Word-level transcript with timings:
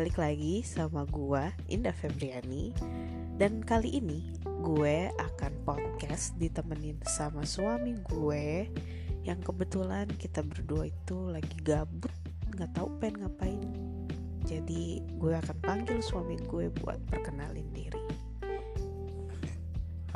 balik 0.00 0.16
lagi 0.16 0.64
sama 0.64 1.04
gua 1.12 1.52
Indah 1.68 1.92
Febriani. 1.92 2.72
Dan 3.36 3.60
kali 3.60 4.00
ini 4.00 4.32
gue 4.64 5.12
akan 5.12 5.52
podcast 5.68 6.32
ditemenin 6.40 6.96
sama 7.04 7.44
suami 7.44 8.00
gue 8.08 8.64
Yang 9.28 9.40
kebetulan 9.52 10.08
kita 10.16 10.40
berdua 10.40 10.88
itu 10.88 11.28
lagi 11.28 11.52
gabut 11.60 12.08
Gak 12.56 12.72
tahu 12.72 12.88
pengen 12.96 13.28
ngapain. 13.28 13.60
Jadi 14.48 15.04
gue 15.20 15.36
akan 15.36 15.56
panggil 15.60 16.00
suami 16.00 16.40
gue 16.48 16.72
buat 16.80 16.96
perkenalin 17.04 17.68
diri. 17.68 18.00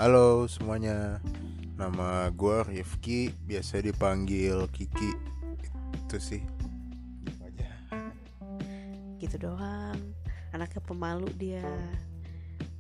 Halo 0.01 0.48
semuanya 0.48 1.21
Nama 1.77 2.33
gue 2.33 2.57
Rifki 2.73 3.37
Biasa 3.37 3.85
dipanggil 3.85 4.65
Kiki. 4.73 5.12
Itu 6.09 6.16
sih 6.16 6.54
Gitu 9.24 9.41
doang. 9.41 9.96
Anaknya 10.52 10.84
pemalu 10.84 11.33
dia. 11.41 11.64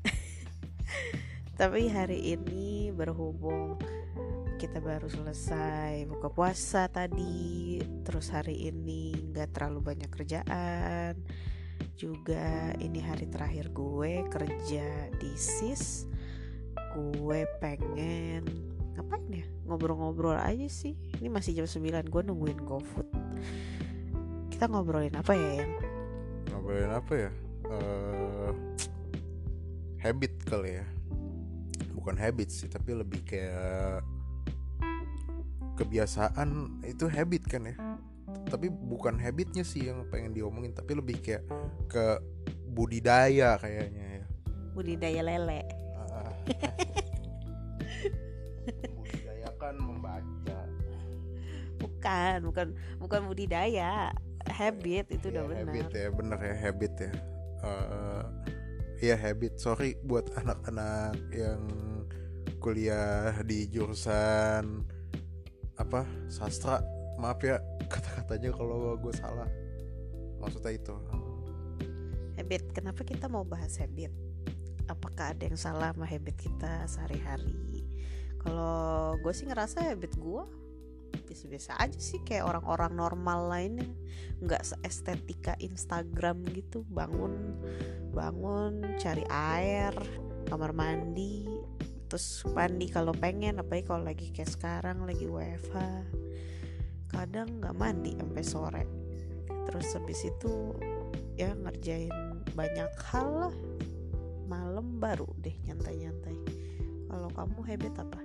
Tapi 1.60 1.88
hari 1.88 2.36
ini 2.36 2.92
berhubung 2.92 3.80
kita 4.60 4.78
baru 4.80 5.10
selesai 5.10 6.08
buka 6.08 6.30
puasa 6.32 6.88
tadi 6.88 7.76
Terus 8.06 8.32
hari 8.32 8.70
ini 8.70 9.12
gak 9.34 9.52
terlalu 9.52 9.92
banyak 9.92 10.08
kerjaan 10.08 11.20
Juga 11.98 12.72
ini 12.80 13.02
hari 13.02 13.28
terakhir 13.28 13.74
gue 13.74 14.24
kerja 14.30 15.10
di 15.20 15.30
SIS 15.36 16.08
Gue 16.96 17.44
pengen 17.60 18.46
ngapain 18.94 19.26
ya? 19.30 19.46
Ngobrol-ngobrol 19.66 20.38
aja 20.38 20.68
sih. 20.70 20.94
Ini 21.18 21.26
masih 21.26 21.58
jam 21.58 21.66
9 21.66 22.06
gue 22.06 22.22
nungguin 22.22 22.60
GoFood. 22.62 23.08
Kita 24.54 24.70
ngobrolin 24.70 25.18
apa 25.18 25.34
ya 25.34 25.66
yang 25.66 25.72
Ngobrolin 26.64 26.96
apa 26.96 27.12
ya 27.12 27.30
Eh, 27.64 28.52
Habit 30.00 30.32
kali 30.48 30.80
ya. 30.80 30.86
Bukan 31.92 32.16
habit 32.16 32.48
sih 32.48 32.72
Tapi 32.72 32.96
lebih 32.96 33.20
kayak 33.20 34.00
Kebiasaan 35.76 36.80
Itu 36.88 37.12
habit 37.12 37.44
kan 37.52 37.68
ya. 37.68 37.76
Tapi 38.48 38.72
bukan 38.72 39.20
habitnya 39.20 39.60
sih 39.60 39.92
yang 39.92 40.08
pengen 40.08 40.32
diomongin 40.32 40.72
Tapi 40.72 40.96
lebih 40.96 41.20
kayak 41.20 41.44
Ke 41.84 42.20
budidaya 42.72 43.60
kayaknya 43.60 44.24
ya. 44.24 44.26
Budidaya 44.72 45.20
lele. 45.20 45.60
Ah. 45.94 46.32
Membudidayakan 48.88 49.74
membaca. 49.78 50.58
Bukan 51.78 52.36
bukan 52.48 52.66
bukan 52.98 53.20
budidaya 53.30 54.10
habit 54.48 55.06
itu 55.10 55.26
udah 55.32 55.42
Iya, 55.42 55.48
benar. 55.48 55.64
habit 55.64 55.88
ya 55.92 56.08
bener 56.12 56.38
ya 56.40 56.54
habit 56.60 56.92
ya. 57.00 57.12
Eh, 57.64 58.24
Iya 59.02 59.16
habit. 59.20 59.58
Sorry 59.58 59.98
buat 60.00 60.30
anak-anak 60.40 61.18
yang 61.34 61.62
kuliah 62.62 63.36
di 63.44 63.68
jurusan 63.68 64.84
apa 65.76 66.06
sastra. 66.30 66.80
Maaf 67.20 67.42
ya 67.42 67.58
kata-katanya 67.92 68.50
kalau 68.54 68.96
gue 68.96 69.12
salah. 69.12 69.48
Maksudnya 70.40 70.72
itu. 70.72 70.94
Habit. 72.34 72.62
Kenapa 72.74 73.02
kita 73.04 73.30
mau 73.30 73.44
bahas 73.44 73.78
habit? 73.78 74.10
Apakah 74.84 75.32
ada 75.32 75.48
yang 75.48 75.56
salah 75.56 75.96
sama 75.96 76.04
habit 76.04 76.36
kita 76.36 76.84
sehari-hari? 76.84 77.84
Kalau 78.36 79.16
gue 79.16 79.32
sih 79.32 79.48
ngerasa 79.48 79.80
habit 79.80 80.12
gue 80.20 80.44
biasa-biasa 81.24 81.80
aja 81.80 81.98
sih 81.98 82.20
kayak 82.22 82.44
orang-orang 82.44 82.92
normal 82.92 83.40
lainnya. 83.48 83.88
Nggak 84.44 84.62
seestetika 84.62 85.56
Instagram 85.58 86.44
gitu. 86.52 86.84
Bangun 86.86 87.58
bangun 88.14 88.94
cari 89.00 89.26
air 89.26 89.90
kamar 90.46 90.70
mandi 90.70 91.50
terus 92.06 92.46
mandi 92.54 92.86
kalau 92.86 93.10
pengen 93.10 93.58
apalagi 93.58 93.90
kalau 93.90 94.06
lagi 94.06 94.30
kayak 94.30 94.46
sekarang 94.46 95.02
lagi 95.02 95.26
WFH 95.26 95.74
kadang 97.10 97.58
nggak 97.58 97.74
mandi 97.74 98.14
sampai 98.14 98.44
sore. 98.46 98.84
Terus 99.70 99.88
habis 99.98 100.20
itu 100.22 100.74
ya 101.34 101.50
ngerjain 101.58 102.12
banyak 102.54 102.90
hal 103.10 103.28
lah. 103.48 103.56
Malam 104.46 105.02
baru 105.02 105.26
deh 105.42 105.54
nyantai-nyantai. 105.66 106.36
Kalau 107.10 107.30
kamu 107.34 107.58
habit 107.66 107.94
apa? 107.98 108.20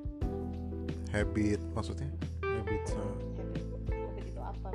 Habit 1.10 1.62
maksudnya 1.74 2.10
habit 2.70 2.86
habit 2.94 3.98
habit 3.98 4.26
itu 4.30 4.42
apa? 4.46 4.70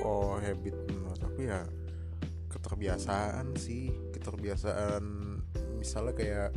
Oh 0.00 0.40
habit 0.40 0.76
menurut 0.88 1.20
aku 1.20 1.40
ya 1.44 1.60
keterbiasaan 2.48 3.52
sih 3.60 3.92
keterbiasaan 4.16 5.04
misalnya 5.76 6.16
kayak 6.16 6.50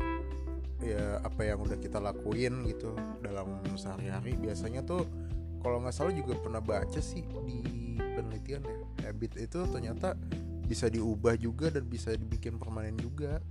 ya 0.79 1.19
apa 1.19 1.43
yang 1.43 1.59
udah 1.59 1.75
kita 1.75 1.99
lakuin 1.99 2.63
gitu 2.71 2.95
dalam 3.19 3.59
sehari-hari 3.75 4.39
biasanya 4.39 4.79
tuh 4.87 5.03
kalau 5.59 5.83
nggak 5.83 5.91
salah 5.91 6.15
juga 6.15 6.39
pernah 6.39 6.63
baca 6.63 7.03
sih 7.03 7.27
di 7.43 7.99
penelitian 7.99 8.63
ya 8.63 9.11
habit 9.11 9.35
itu 9.35 9.59
ternyata 9.67 10.15
bisa 10.69 10.85
diubah 10.87 11.33
juga 11.35 11.73
dan 11.73 11.89
bisa 11.89 12.13
dibikin 12.13 12.61
permanen 12.61 12.93
juga. 13.01 13.41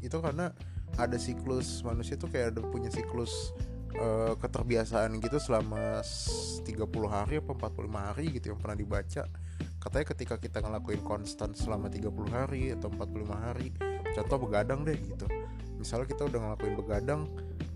Itu 0.00 0.24
karena 0.24 0.48
ada 0.96 1.20
siklus 1.20 1.84
manusia 1.84 2.16
tuh 2.16 2.32
kayak 2.32 2.56
ada 2.56 2.64
punya 2.64 2.88
siklus 2.88 3.52
eh, 3.94 4.34
keterbiasaan 4.38 5.18
gitu 5.22 5.38
selama 5.38 6.02
s- 6.02 6.60
30 6.66 7.06
hari 7.06 7.38
apa 7.38 7.54
45 7.54 8.00
hari 8.10 8.26
gitu 8.34 8.50
yang 8.54 8.58
pernah 8.58 8.78
dibaca. 8.78 9.22
Katanya 9.78 10.06
ketika 10.16 10.34
kita 10.40 10.58
ngelakuin 10.64 11.04
konstan 11.04 11.52
selama 11.54 11.86
30 11.92 12.28
hari 12.32 12.72
atau 12.72 12.88
45 12.90 13.36
hari 13.36 13.70
contoh 14.14 14.38
begadang 14.48 14.82
deh 14.82 14.96
gitu. 14.96 15.26
Misalnya 15.78 16.08
kita 16.08 16.24
udah 16.26 16.40
ngelakuin 16.40 16.74
begadang 16.78 17.22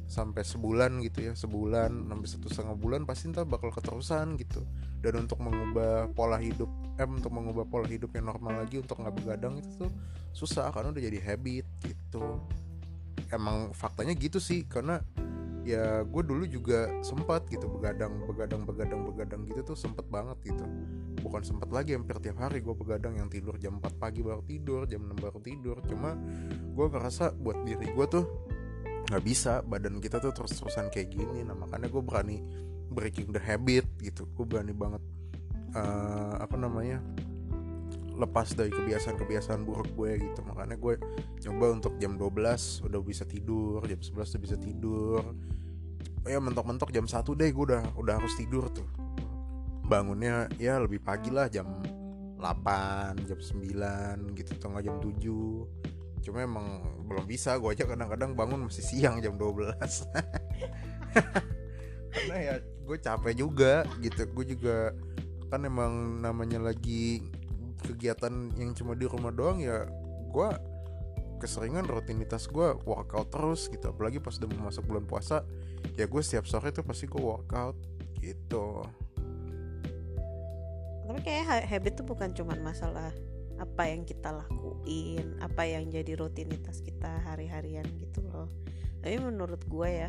sampai 0.08 0.40
sebulan 0.40 1.04
gitu 1.04 1.28
ya 1.28 1.36
sebulan 1.36 2.08
sampai 2.08 2.28
satu 2.32 2.48
setengah 2.48 2.76
bulan 2.80 3.04
pasti 3.04 3.28
ntar 3.28 3.44
bakal 3.44 3.68
keterusan 3.68 4.40
gitu. 4.40 4.64
Dan 4.98 5.28
untuk 5.28 5.38
mengubah 5.38 6.10
pola 6.16 6.40
hidup 6.40 6.70
eh 6.98 7.06
untuk 7.06 7.30
mengubah 7.30 7.68
pola 7.68 7.86
hidup 7.86 8.10
yang 8.16 8.32
normal 8.32 8.64
lagi 8.64 8.80
untuk 8.80 8.98
nggak 8.98 9.14
begadang 9.14 9.60
itu 9.60 9.86
tuh 9.86 9.92
susah 10.32 10.72
karena 10.72 10.90
udah 10.96 11.02
jadi 11.04 11.20
habit 11.22 11.66
gitu. 11.84 12.40
Emang 13.28 13.76
faktanya 13.76 14.16
gitu 14.16 14.40
sih 14.40 14.64
karena 14.64 15.04
ya 15.68 16.00
gue 16.00 16.22
dulu 16.24 16.48
juga 16.48 16.88
sempat 17.04 17.44
gitu 17.52 17.68
begadang 17.68 18.24
begadang 18.24 18.64
begadang 18.64 19.04
begadang 19.04 19.40
gitu 19.44 19.60
tuh 19.74 19.76
sempet 19.76 20.08
banget 20.08 20.40
gitu. 20.48 20.64
Bukan 21.20 21.44
sempet 21.44 21.68
lagi 21.68 21.92
hampir 21.92 22.16
tiap 22.24 22.40
hari 22.40 22.64
gue 22.64 22.72
begadang 22.72 23.20
yang 23.20 23.28
tidur 23.28 23.60
jam 23.60 23.76
4 23.76 24.00
pagi 24.00 24.24
baru 24.24 24.40
tidur 24.48 24.88
jam 24.88 25.04
6 25.04 25.20
baru 25.20 25.38
tidur. 25.44 25.76
Cuma 25.84 26.16
gue 26.72 26.86
ngerasa 26.88 27.36
buat 27.36 27.60
diri 27.68 27.92
gue 27.92 28.06
tuh 28.08 28.24
nggak 29.12 29.24
bisa 29.24 29.60
badan 29.64 30.00
kita 30.00 30.20
tuh 30.24 30.32
terus 30.32 30.56
terusan 30.56 30.88
kayak 30.88 31.12
gini. 31.12 31.44
Nah 31.44 31.52
makanya 31.52 31.92
gue 31.92 32.00
berani 32.00 32.40
breaking 32.88 33.36
the 33.36 33.42
habit 33.42 33.84
gitu. 34.00 34.24
Gue 34.32 34.48
berani 34.48 34.72
banget 34.72 35.02
eh, 35.76 36.34
apa 36.40 36.56
namanya 36.56 37.04
lepas 38.18 38.50
dari 38.52 38.74
kebiasaan-kebiasaan 38.74 39.62
buruk 39.62 39.94
gue 39.94 40.18
gitu. 40.18 40.42
Makanya 40.42 40.76
gue 40.76 40.98
coba 41.48 41.66
untuk 41.70 41.94
jam 42.02 42.18
12 42.18 42.90
udah 42.90 43.00
bisa 43.00 43.22
tidur 43.24 43.80
jam 43.86 44.02
11 44.02 44.34
udah 44.34 44.42
bisa 44.42 44.56
tidur. 44.58 45.22
Ya 46.26 46.42
mentok-mentok 46.42 46.90
jam 46.90 47.06
1 47.06 47.22
deh 47.24 47.50
gue 47.54 47.64
udah 47.72 47.94
udah 47.94 48.14
harus 48.18 48.34
tidur 48.34 48.66
tuh. 48.74 48.90
Bangunnya 49.86 50.50
ya 50.58 50.82
lebih 50.82 50.98
pagi 51.00 51.30
lah 51.30 51.46
jam 51.48 51.78
8 52.42 53.24
jam 53.24 53.38
9 53.38 54.36
gitu 54.36 54.52
nggak 54.58 54.84
jam 54.84 54.96
7 55.02 55.86
cuma 56.18 56.42
emang 56.42 56.82
belum 57.06 57.30
bisa 57.30 57.54
gue 57.56 57.72
aja 57.72 57.86
kadang-kadang 57.86 58.34
bangun 58.34 58.66
masih 58.66 58.82
siang 58.82 59.22
jam 59.22 59.38
12 59.38 59.78
karena 62.12 62.36
ya 62.36 62.54
gue 62.88 62.96
capek 62.96 63.34
juga 63.36 63.84
gitu. 64.00 64.24
Gue 64.32 64.56
juga 64.56 64.96
kan 65.48 65.64
emang 65.64 66.20
namanya 66.20 66.72
lagi 66.72 67.24
kegiatan 67.82 68.52
yang 68.58 68.74
cuma 68.74 68.98
di 68.98 69.06
rumah 69.06 69.30
doang 69.30 69.62
ya 69.62 69.86
gue 70.28 70.48
keseringan 71.38 71.86
rutinitas 71.86 72.50
gue 72.50 72.74
workout 72.82 73.30
terus 73.30 73.70
gitu. 73.70 73.94
Apalagi 73.94 74.18
pas 74.18 74.34
udah 74.36 74.48
masuk 74.58 74.84
bulan 74.90 75.06
puasa 75.06 75.46
ya 75.94 76.10
gue 76.10 76.22
setiap 76.22 76.44
sore 76.44 76.74
tuh 76.74 76.82
pasti 76.82 77.06
gue 77.06 77.22
workout 77.22 77.78
gitu. 78.18 78.82
Tapi 81.08 81.20
kayak 81.24 81.44
ha- 81.48 81.66
habit 81.66 82.02
tuh 82.02 82.06
bukan 82.06 82.34
cuman 82.34 82.60
masalah 82.60 83.14
apa 83.58 83.90
yang 83.90 84.06
kita 84.06 84.30
lakuin 84.30 85.34
apa 85.42 85.66
yang 85.66 85.90
jadi 85.90 86.14
rutinitas 86.14 86.78
kita 86.84 87.22
hari-harian 87.26 87.86
gitu 87.98 88.22
loh. 88.28 88.50
Tapi 89.00 89.18
menurut 89.22 89.62
gue 89.66 89.88
ya 89.88 90.08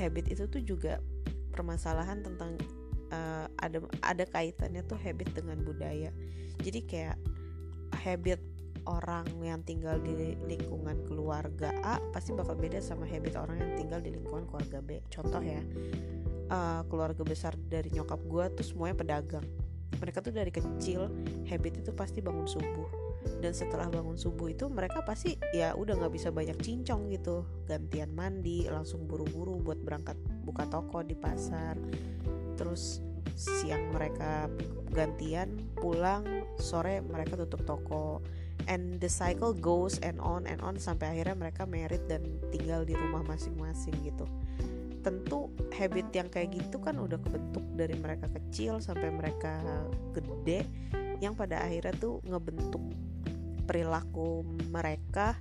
habit 0.00 0.32
itu 0.32 0.48
tuh 0.48 0.62
juga 0.64 0.98
permasalahan 1.52 2.24
tentang 2.24 2.56
eh, 3.10 3.46
ada 3.46 3.78
ada 4.02 4.24
kaitannya 4.24 4.82
tuh 4.86 4.98
habit 4.98 5.34
dengan 5.34 5.60
budaya. 5.62 6.10
Jadi 6.60 6.80
kayak 6.86 7.18
habit 8.02 8.40
orang 8.88 9.28
yang 9.44 9.60
tinggal 9.66 10.00
di 10.00 10.36
lingkungan 10.48 11.04
keluarga 11.04 11.74
A 11.84 12.00
pasti 12.14 12.32
bakal 12.32 12.56
beda 12.56 12.80
sama 12.80 13.04
habit 13.04 13.36
orang 13.36 13.60
yang 13.60 13.72
tinggal 13.76 14.00
di 14.00 14.14
lingkungan 14.14 14.48
keluarga 14.48 14.78
B. 14.80 15.04
Contoh 15.12 15.42
ya 15.42 15.60
eh, 16.48 16.80
keluarga 16.88 17.22
besar 17.26 17.54
dari 17.68 17.92
nyokap 17.92 18.20
gue 18.24 18.44
tuh 18.56 18.66
semuanya 18.66 18.96
pedagang. 18.96 19.44
Mereka 20.00 20.24
tuh 20.24 20.32
dari 20.32 20.48
kecil 20.48 21.12
habit 21.50 21.84
itu 21.84 21.90
pasti 21.92 22.24
bangun 22.24 22.48
subuh. 22.48 22.88
Dan 23.20 23.52
setelah 23.52 23.84
bangun 23.92 24.16
subuh 24.16 24.48
itu 24.48 24.64
mereka 24.72 25.04
pasti 25.04 25.36
ya 25.52 25.76
udah 25.76 26.00
nggak 26.00 26.12
bisa 26.16 26.32
banyak 26.32 26.56
cincong 26.56 27.12
gitu. 27.12 27.44
Gantian 27.68 28.16
mandi 28.16 28.64
langsung 28.64 29.04
buru-buru 29.04 29.60
buat 29.60 29.76
berangkat 29.76 30.16
buka 30.40 30.64
toko 30.72 31.04
di 31.04 31.12
pasar 31.12 31.76
terus 32.60 33.00
siang 33.40 33.96
mereka 33.96 34.52
gantian 34.92 35.56
pulang 35.80 36.44
sore 36.60 37.00
mereka 37.00 37.40
tutup 37.40 37.64
toko. 37.64 38.20
And 38.68 39.00
the 39.00 39.08
cycle 39.08 39.56
goes 39.56 39.96
and 40.04 40.20
on 40.20 40.44
and 40.44 40.60
on 40.60 40.76
sampai 40.76 41.16
akhirnya 41.16 41.32
mereka 41.32 41.64
merit 41.64 42.04
dan 42.06 42.20
tinggal 42.52 42.84
di 42.84 42.92
rumah 42.92 43.24
masing-masing 43.24 43.96
gitu. 44.04 44.28
Tentu 45.00 45.48
habit 45.72 46.12
yang 46.12 46.28
kayak 46.28 46.52
gitu 46.52 46.76
kan 46.76 47.00
udah 47.00 47.16
kebentuk 47.16 47.64
dari 47.72 47.96
mereka 47.96 48.28
kecil 48.28 48.84
sampai 48.84 49.08
mereka 49.08 49.64
gede 50.12 50.68
yang 51.24 51.32
pada 51.32 51.64
akhirnya 51.64 51.96
tuh 51.96 52.20
ngebentuk 52.28 52.84
perilaku 53.64 54.44
mereka. 54.68 55.40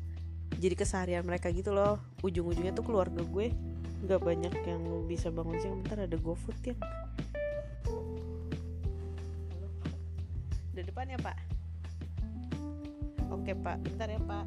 Jadi 0.55 0.79
keseharian 0.79 1.27
mereka 1.27 1.51
gitu 1.51 1.75
loh. 1.75 1.99
Ujung-ujungnya 2.23 2.71
tuh 2.71 2.87
keluarga 2.87 3.19
gue 3.19 3.51
nggak 3.99 4.21
banyak 4.23 4.53
yang 4.63 4.81
bisa 5.11 5.27
bangun 5.27 5.59
siang. 5.59 5.83
Bentar 5.83 6.07
ada 6.07 6.15
GoFood 6.15 6.55
yang 6.63 6.79
di 10.79 10.87
depan 10.87 11.11
ya 11.11 11.19
pak? 11.19 11.35
Oke 13.35 13.51
pak. 13.51 13.77
Bentar 13.83 14.07
ya 14.07 14.21
pak. 14.23 14.45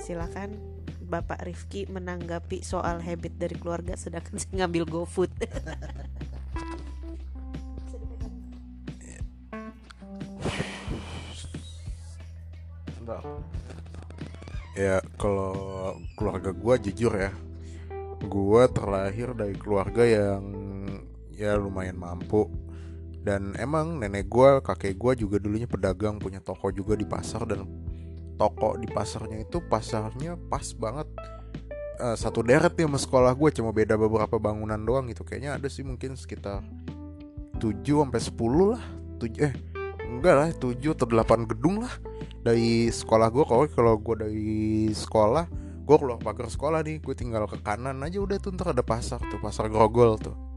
Silakan 0.00 0.56
Bapak 1.08 1.44
Rifki 1.44 1.84
menanggapi 1.88 2.64
soal 2.64 3.04
habit 3.04 3.36
dari 3.36 3.56
keluarga 3.56 3.96
sedangkan 3.96 4.40
saya 4.40 4.64
ngambil 4.64 4.84
GoFood. 4.88 5.32
ya 14.78 15.02
kalau 15.18 15.98
keluarga 16.14 16.54
gue 16.54 16.74
jujur 16.86 17.10
ya 17.10 17.34
gue 18.22 18.62
terlahir 18.70 19.34
dari 19.34 19.58
keluarga 19.58 20.06
yang 20.06 20.57
ya 21.38 21.54
lumayan 21.54 21.94
mampu. 21.94 22.50
Dan 23.22 23.54
emang 23.54 24.02
nenek 24.02 24.26
gue 24.26 24.58
kakek 24.66 24.98
gue 24.98 25.26
juga 25.26 25.36
dulunya 25.38 25.70
pedagang 25.70 26.18
punya 26.18 26.42
toko 26.42 26.74
juga 26.74 26.98
di 26.98 27.06
pasar 27.06 27.46
dan 27.46 27.66
toko 28.34 28.74
di 28.78 28.90
pasarnya 28.90 29.46
itu 29.46 29.62
pasarnya 29.62 30.34
pas 30.50 30.66
banget. 30.74 31.06
Uh, 31.98 32.14
satu 32.14 32.46
deret 32.46 32.78
nih 32.78 32.86
sama 32.86 32.98
sekolah 32.98 33.32
gue 33.34 33.50
cuma 33.54 33.70
beda 33.74 33.94
beberapa 33.94 34.38
bangunan 34.42 34.78
doang 34.82 35.06
gitu. 35.06 35.22
Kayaknya 35.22 35.58
ada 35.62 35.68
sih 35.70 35.86
mungkin 35.86 36.18
sekitar 36.18 36.66
7 37.58 37.82
sampai 37.86 38.20
10 38.22 38.74
lah. 38.74 38.82
7 39.18 39.46
eh 39.46 39.54
enggak 40.08 40.34
lah 40.34 40.48
7 40.56 40.94
atau 40.96 41.06
8 41.06 41.50
gedung 41.50 41.84
lah 41.84 41.94
dari 42.40 42.88
sekolah 42.88 43.28
gue 43.28 43.44
kalau 43.44 43.64
kalau 43.68 43.94
gue 44.00 44.16
dari 44.16 44.56
sekolah 44.96 45.44
gue 45.84 45.96
keluar 45.96 46.20
pagar 46.20 46.48
sekolah 46.48 46.80
nih 46.80 46.96
gue 47.04 47.14
tinggal 47.16 47.44
ke 47.44 47.60
kanan 47.60 48.00
aja 48.00 48.16
udah 48.20 48.40
tuh 48.40 48.56
ntar 48.56 48.72
ada 48.72 48.80
pasar 48.80 49.20
tuh 49.28 49.36
pasar 49.36 49.68
grogol 49.68 50.16
tuh 50.16 50.47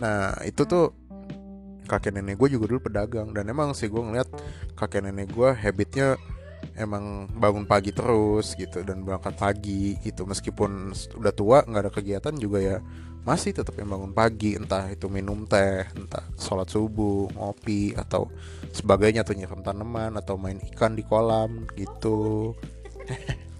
nah 0.00 0.32
itu 0.42 0.64
tuh 0.64 0.96
kakek 1.90 2.14
nenek 2.14 2.38
gue 2.38 2.54
juga 2.54 2.70
dulu 2.70 2.86
pedagang. 2.86 3.34
Dan 3.34 3.50
emang 3.50 3.74
sih 3.74 3.90
gue 3.90 3.98
ngeliat 3.98 4.30
kakek 4.78 5.02
nenek 5.02 5.34
gue 5.34 5.50
habitnya 5.50 6.14
emang 6.78 7.26
bangun 7.34 7.66
pagi 7.66 7.90
terus 7.90 8.54
gitu 8.54 8.86
dan 8.86 9.02
berangkat 9.02 9.34
pagi 9.34 9.98
gitu. 10.06 10.22
Meskipun 10.22 10.94
udah 11.18 11.32
tua 11.34 11.66
nggak 11.66 11.82
ada 11.82 11.92
kegiatan 11.92 12.34
juga 12.38 12.62
ya 12.62 12.78
masih 13.26 13.52
tetap 13.52 13.74
yang 13.74 13.90
bangun 13.90 14.14
pagi. 14.14 14.54
Entah 14.54 14.86
itu 14.86 15.10
minum 15.10 15.42
teh 15.50 15.82
entah 15.98 16.22
sholat 16.38 16.70
subuh 16.70 17.26
ngopi 17.34 17.98
atau 17.98 18.30
sebagainya 18.70 19.26
atau 19.26 19.34
nyiram 19.34 19.60
tanaman 19.66 20.14
atau 20.14 20.38
main 20.38 20.62
ikan 20.70 20.94
di 20.94 21.02
kolam 21.02 21.66
gitu. 21.74 22.54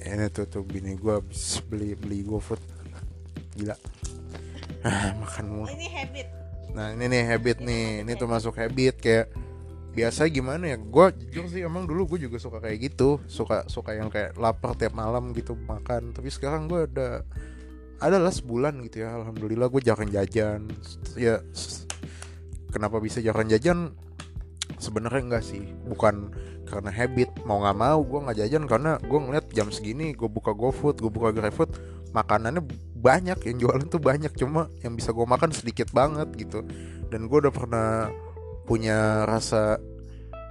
Ini 0.00 0.32
tuh 0.32 0.48
tuh 0.48 0.64
bini 0.66 0.98
gue 0.98 1.22
beli 1.70 1.94
beli 1.94 2.26
GoFood. 2.26 2.58
Gila. 3.54 3.76
ah, 3.76 3.99
makan 5.22 5.44
mulu. 5.48 5.68
Ini 5.68 5.88
habit. 5.92 6.26
Nah 6.72 6.94
ini 6.94 7.04
nih 7.10 7.22
habit 7.26 7.58
nih. 7.60 8.06
ini 8.06 8.12
tuh 8.16 8.28
masuk 8.30 8.56
habit 8.56 8.96
kayak 9.00 9.26
biasa 9.90 10.30
gimana 10.30 10.70
ya? 10.74 10.78
Gue 10.78 11.12
jujur 11.26 11.44
sih 11.50 11.62
emang 11.66 11.84
dulu 11.84 12.16
gue 12.16 12.30
juga 12.30 12.38
suka 12.40 12.62
kayak 12.62 12.78
gitu. 12.92 13.20
Suka 13.26 13.66
suka 13.66 13.96
yang 13.96 14.08
kayak 14.08 14.38
lapar 14.38 14.78
tiap 14.78 14.94
malam 14.96 15.34
gitu 15.36 15.58
makan. 15.66 16.14
Tapi 16.14 16.28
sekarang 16.30 16.70
gue 16.70 16.86
ada 16.86 17.26
adalah 18.00 18.32
sebulan 18.32 18.80
gitu 18.88 19.04
ya 19.04 19.12
alhamdulillah 19.20 19.68
gue 19.68 19.82
jarang 19.84 20.08
jajan. 20.08 20.70
Ya 21.18 21.42
kenapa 22.72 22.96
bisa 23.02 23.20
jarang 23.20 23.50
jajan? 23.50 23.92
Sebenarnya 24.80 25.22
enggak 25.26 25.44
sih. 25.44 25.66
Bukan 25.84 26.32
karena 26.70 26.88
habit. 26.94 27.34
Mau 27.44 27.60
nggak 27.60 27.76
mau 27.76 28.00
gue 28.00 28.20
nggak 28.30 28.38
jajan 28.46 28.64
karena 28.70 28.96
gue 29.02 29.18
ngeliat 29.18 29.46
jam 29.52 29.68
segini 29.74 30.14
gue 30.14 30.30
buka 30.30 30.54
GoFood 30.54 31.02
gue 31.02 31.10
buka 31.10 31.34
GrabFood 31.34 31.76
makanannya 32.14 32.62
banyak 33.00 33.40
yang 33.48 33.56
jualan 33.64 33.88
tuh 33.88 33.98
banyak 33.98 34.32
cuma 34.36 34.68
yang 34.84 34.92
bisa 34.92 35.10
gue 35.16 35.24
makan 35.24 35.50
sedikit 35.50 35.88
banget 35.90 36.28
gitu. 36.36 36.62
Dan 37.08 37.26
gue 37.26 37.38
udah 37.40 37.52
pernah 37.52 38.12
punya 38.68 39.24
rasa 39.26 39.80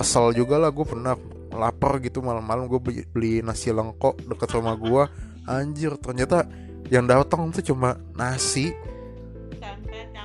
kesel 0.01 0.36
juga 0.36 0.57
lah 0.60 0.74
gue 0.74 0.84
pernah 0.84 1.16
lapar 1.54 2.04
gitu 2.04 2.19
malam-malam 2.19 2.68
gue 2.68 2.80
beli, 2.81 3.01
beli 3.10 3.34
nasi 3.40 3.72
lengkok 3.72 4.22
deket 4.28 4.50
rumah 4.54 4.75
gue 4.78 5.04
anjir 5.50 5.98
ternyata 5.98 6.46
yang 6.94 7.10
datang 7.10 7.50
tuh 7.51 7.63
cuma 7.74 7.98
nasi 8.13 8.72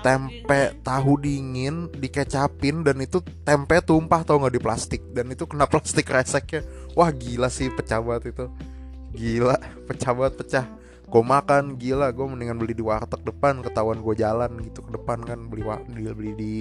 tempe 0.05 0.77
tahu 0.85 1.17
dingin 1.17 1.89
dikecapin 1.97 2.85
dan 2.85 3.01
itu 3.01 3.25
tempe 3.41 3.81
tumpah 3.81 4.21
tau 4.21 4.37
nggak 4.37 4.53
di 4.53 4.61
plastik. 4.61 5.01
Dan 5.17 5.33
itu 5.33 5.49
kena 5.49 5.65
plastik 5.65 6.05
reseknya. 6.13 6.61
Wah 6.93 7.09
gila 7.09 7.49
sih 7.49 7.73
pecah 7.73 8.05
banget 8.05 8.37
itu. 8.37 8.47
Gila 9.17 9.57
pecah 9.89 10.13
banget 10.13 10.35
pecah 10.45 10.67
gue 11.15 11.23
makan 11.23 11.79
gila 11.79 12.11
gue 12.11 12.27
mendingan 12.27 12.59
beli 12.59 12.75
di 12.75 12.83
warteg 12.83 13.23
depan 13.23 13.63
ketahuan 13.63 14.03
gue 14.03 14.19
jalan 14.19 14.51
gitu 14.67 14.83
ke 14.83 14.91
depan 14.99 15.23
kan 15.23 15.47
beli 15.47 15.63
beli, 15.63 16.11
beli 16.11 16.33
di 16.35 16.55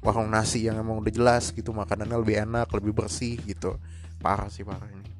warung 0.00 0.32
nasi 0.32 0.64
yang 0.64 0.80
emang 0.80 1.04
udah 1.04 1.12
jelas 1.12 1.52
gitu 1.52 1.76
makanannya 1.76 2.16
lebih 2.16 2.40
enak 2.40 2.72
lebih 2.72 2.96
bersih 2.96 3.36
gitu. 3.44 3.76
Parah 4.24 4.48
sih 4.48 4.64
parah 4.64 4.88
ini. 4.88 5.12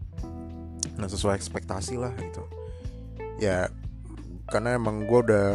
Nah 0.97 1.05
sesuai 1.05 1.37
ekspektasi 1.37 2.01
lah 2.01 2.17
gitu. 2.17 2.49
Ya 3.37 3.69
karena 4.49 4.81
emang 4.81 5.05
gue 5.05 5.21
udah 5.21 5.53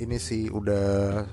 ini 0.00 0.16
sih 0.16 0.48
udah 0.48 1.28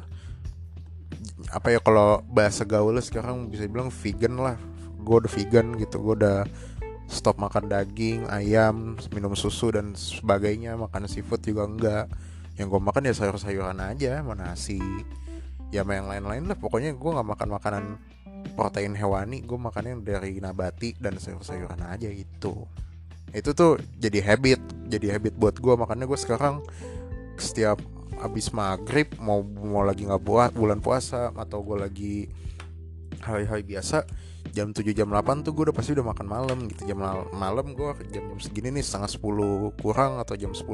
apa 1.49 1.67
ya 1.71 1.79
kalau 1.79 2.19
bahasa 2.27 2.67
gaul 2.67 2.99
sekarang 2.99 3.47
bisa 3.47 3.71
bilang 3.71 3.87
vegan 3.87 4.35
lah. 4.35 4.59
Gue 4.99 5.23
udah 5.23 5.31
vegan 5.31 5.79
gitu 5.79 5.95
gue 6.03 6.15
udah 6.27 6.43
stop 7.09 7.41
makan 7.41 7.67
daging 7.67 8.29
ayam 8.29 8.93
minum 9.09 9.33
susu 9.33 9.73
dan 9.73 9.97
sebagainya. 9.97 10.77
Makan 10.77 11.09
seafood 11.09 11.41
juga 11.41 11.65
enggak. 11.65 12.05
Yang 12.55 12.67
gue 12.77 12.81
makan 12.85 13.09
ya 13.09 13.13
sayur-sayuran 13.17 13.81
aja 13.81 14.21
sama 14.21 14.37
nasi. 14.37 14.79
Ya 15.73 15.81
sama 15.81 15.97
yang 15.97 16.07
lain-lain 16.07 16.45
lah. 16.45 16.57
Pokoknya 16.57 16.93
gue 16.93 17.11
nggak 17.11 17.29
makan 17.33 17.49
makanan 17.49 17.83
protein 18.53 18.93
hewani. 18.93 19.41
Gue 19.41 19.57
makannya 19.57 20.05
dari 20.05 20.37
nabati 20.37 20.95
dan 21.01 21.17
sayur-sayuran 21.17 21.81
aja 21.81 22.07
gitu. 22.13 22.69
Itu 23.33 23.57
tuh 23.57 23.81
jadi 23.97 24.21
habit 24.23 24.61
jadi 24.89 25.17
habit 25.17 25.33
buat 25.37 25.57
gue 25.57 25.73
makanya 25.77 26.05
gue 26.05 26.17
sekarang 26.17 26.61
setiap 27.37 27.81
abis 28.19 28.51
maghrib 28.51 29.07
mau 29.21 29.45
mau 29.45 29.85
lagi 29.85 30.03
nggak 30.03 30.23
buat 30.25 30.51
bulan 30.51 30.83
puasa 30.83 31.31
atau 31.31 31.63
gue 31.63 31.77
lagi 31.79 32.15
hari-hari 33.23 33.63
biasa 33.63 34.03
jam 34.53 34.73
7 34.73 34.85
jam 34.91 35.07
8 35.09 35.45
tuh 35.45 35.51
gue 35.53 35.69
udah 35.69 35.75
pasti 35.75 35.93
udah 35.93 36.05
makan 36.09 36.27
malam 36.27 36.57
gitu. 36.67 36.89
Jam 36.89 36.99
malam 37.33 37.73
gue 37.73 37.89
jam 38.09 38.23
jam 38.29 38.39
segini 38.41 38.73
nih 38.73 38.83
setengah 38.83 39.09
10 39.09 39.81
kurang 39.81 40.17
atau 40.17 40.35
jam 40.35 40.51
10 40.53 40.65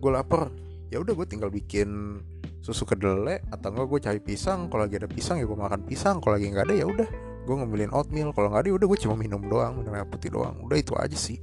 gue 0.00 0.10
lapar. 0.10 0.50
Ya 0.92 1.02
udah 1.02 1.12
gue 1.16 1.26
tinggal 1.26 1.50
bikin 1.50 2.20
susu 2.64 2.88
kedelai 2.88 3.44
atau 3.50 3.74
enggak 3.74 3.86
gue 3.90 4.00
cari 4.04 4.20
pisang. 4.20 4.70
Kalau 4.70 4.86
lagi 4.86 4.96
ada 4.98 5.08
pisang 5.10 5.36
ya 5.40 5.46
gue 5.46 5.58
makan 5.58 5.80
pisang. 5.86 6.18
Kalau 6.22 6.34
lagi 6.38 6.46
nggak 6.50 6.64
ada 6.70 6.74
ya 6.74 6.86
udah 6.86 7.08
gue 7.44 7.54
ngambilin 7.54 7.92
oatmeal. 7.92 8.30
Kalau 8.32 8.48
nggak 8.52 8.62
ada 8.66 8.68
ya 8.70 8.74
udah 8.76 8.86
gue 8.88 8.98
cuma 9.04 9.14
minum 9.18 9.42
doang 9.42 9.78
minum 9.78 9.92
air 9.94 10.06
putih 10.06 10.30
doang. 10.34 10.58
Udah 10.62 10.78
itu 10.78 10.92
aja 10.94 11.16
sih. 11.16 11.38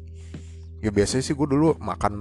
Ya 0.81 0.89
biasanya 0.89 1.23
sih 1.23 1.37
gue 1.37 1.47
dulu 1.47 1.77
makan 1.77 2.13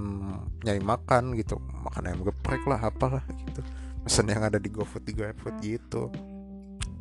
nyari 0.61 0.81
makan 0.81 1.33
gitu. 1.39 1.57
Makan 1.59 2.01
ayam 2.07 2.21
geprek 2.27 2.63
lah 2.69 2.79
apalah 2.81 3.25
gitu. 3.47 3.61
Pesan 4.01 4.29
yang 4.29 4.45
ada 4.45 4.57
di 4.57 4.69
GoFood 4.69 5.03
di 5.05 5.13
GoFood 5.13 5.55
gitu. 5.61 6.09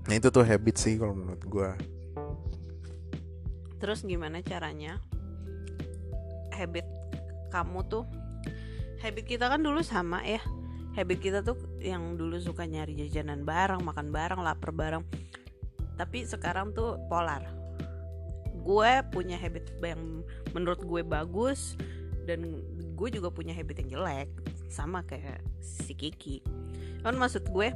Nah 0.09 0.15
itu 0.17 0.29
tuh 0.33 0.45
habit 0.45 0.77
sih 0.81 0.97
kalau 0.97 1.13
menurut 1.13 1.45
gue 1.45 1.69
terus 3.81 4.05
gimana 4.05 4.45
caranya? 4.45 5.01
Habit 6.53 6.85
kamu 7.51 7.81
tuh 7.89 8.05
habit 9.01 9.25
kita 9.25 9.49
kan 9.49 9.65
dulu 9.65 9.81
sama 9.81 10.21
ya. 10.23 10.41
Habit 10.95 11.19
kita 11.19 11.39
tuh 11.41 11.57
yang 11.81 12.21
dulu 12.21 12.37
suka 12.37 12.69
nyari 12.69 12.93
jajanan 12.95 13.43
bareng 13.43 13.81
makan 13.81 14.13
bareng 14.13 14.45
lapar 14.45 14.71
bareng. 14.71 15.03
Tapi 15.97 16.29
sekarang 16.29 16.77
tuh 16.77 17.01
polar. 17.09 17.49
Gue 18.61 19.01
punya 19.09 19.41
habit 19.41 19.73
yang 19.81 20.21
menurut 20.53 20.85
gue 20.85 21.01
bagus 21.01 21.81
dan 22.29 22.61
gue 22.95 23.09
juga 23.09 23.33
punya 23.33 23.57
habit 23.57 23.81
yang 23.81 23.97
jelek 23.97 24.29
sama 24.69 25.01
kayak 25.09 25.41
si 25.65 25.97
Kiki. 25.97 26.45
Kan 27.01 27.17
maksud 27.17 27.49
gue 27.49 27.73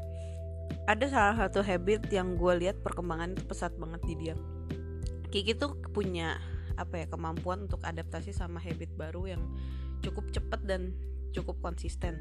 ada 0.85 1.07
salah 1.09 1.37
satu 1.49 1.65
habit 1.65 2.13
yang 2.13 2.37
gue 2.37 2.53
lihat 2.61 2.77
perkembangan 2.85 3.33
itu 3.33 3.43
pesat 3.49 3.73
banget 3.81 4.01
di 4.05 4.15
dia 4.21 4.37
Kiki 5.35 5.59
tuh 5.59 5.75
punya 5.91 6.39
apa 6.79 7.03
ya 7.03 7.07
kemampuan 7.11 7.67
untuk 7.67 7.83
adaptasi 7.83 8.31
sama 8.31 8.63
habit 8.63 8.95
baru 8.95 9.35
yang 9.35 9.43
cukup 9.99 10.31
cepat 10.31 10.63
dan 10.63 10.95
cukup 11.35 11.59
konsisten. 11.59 12.15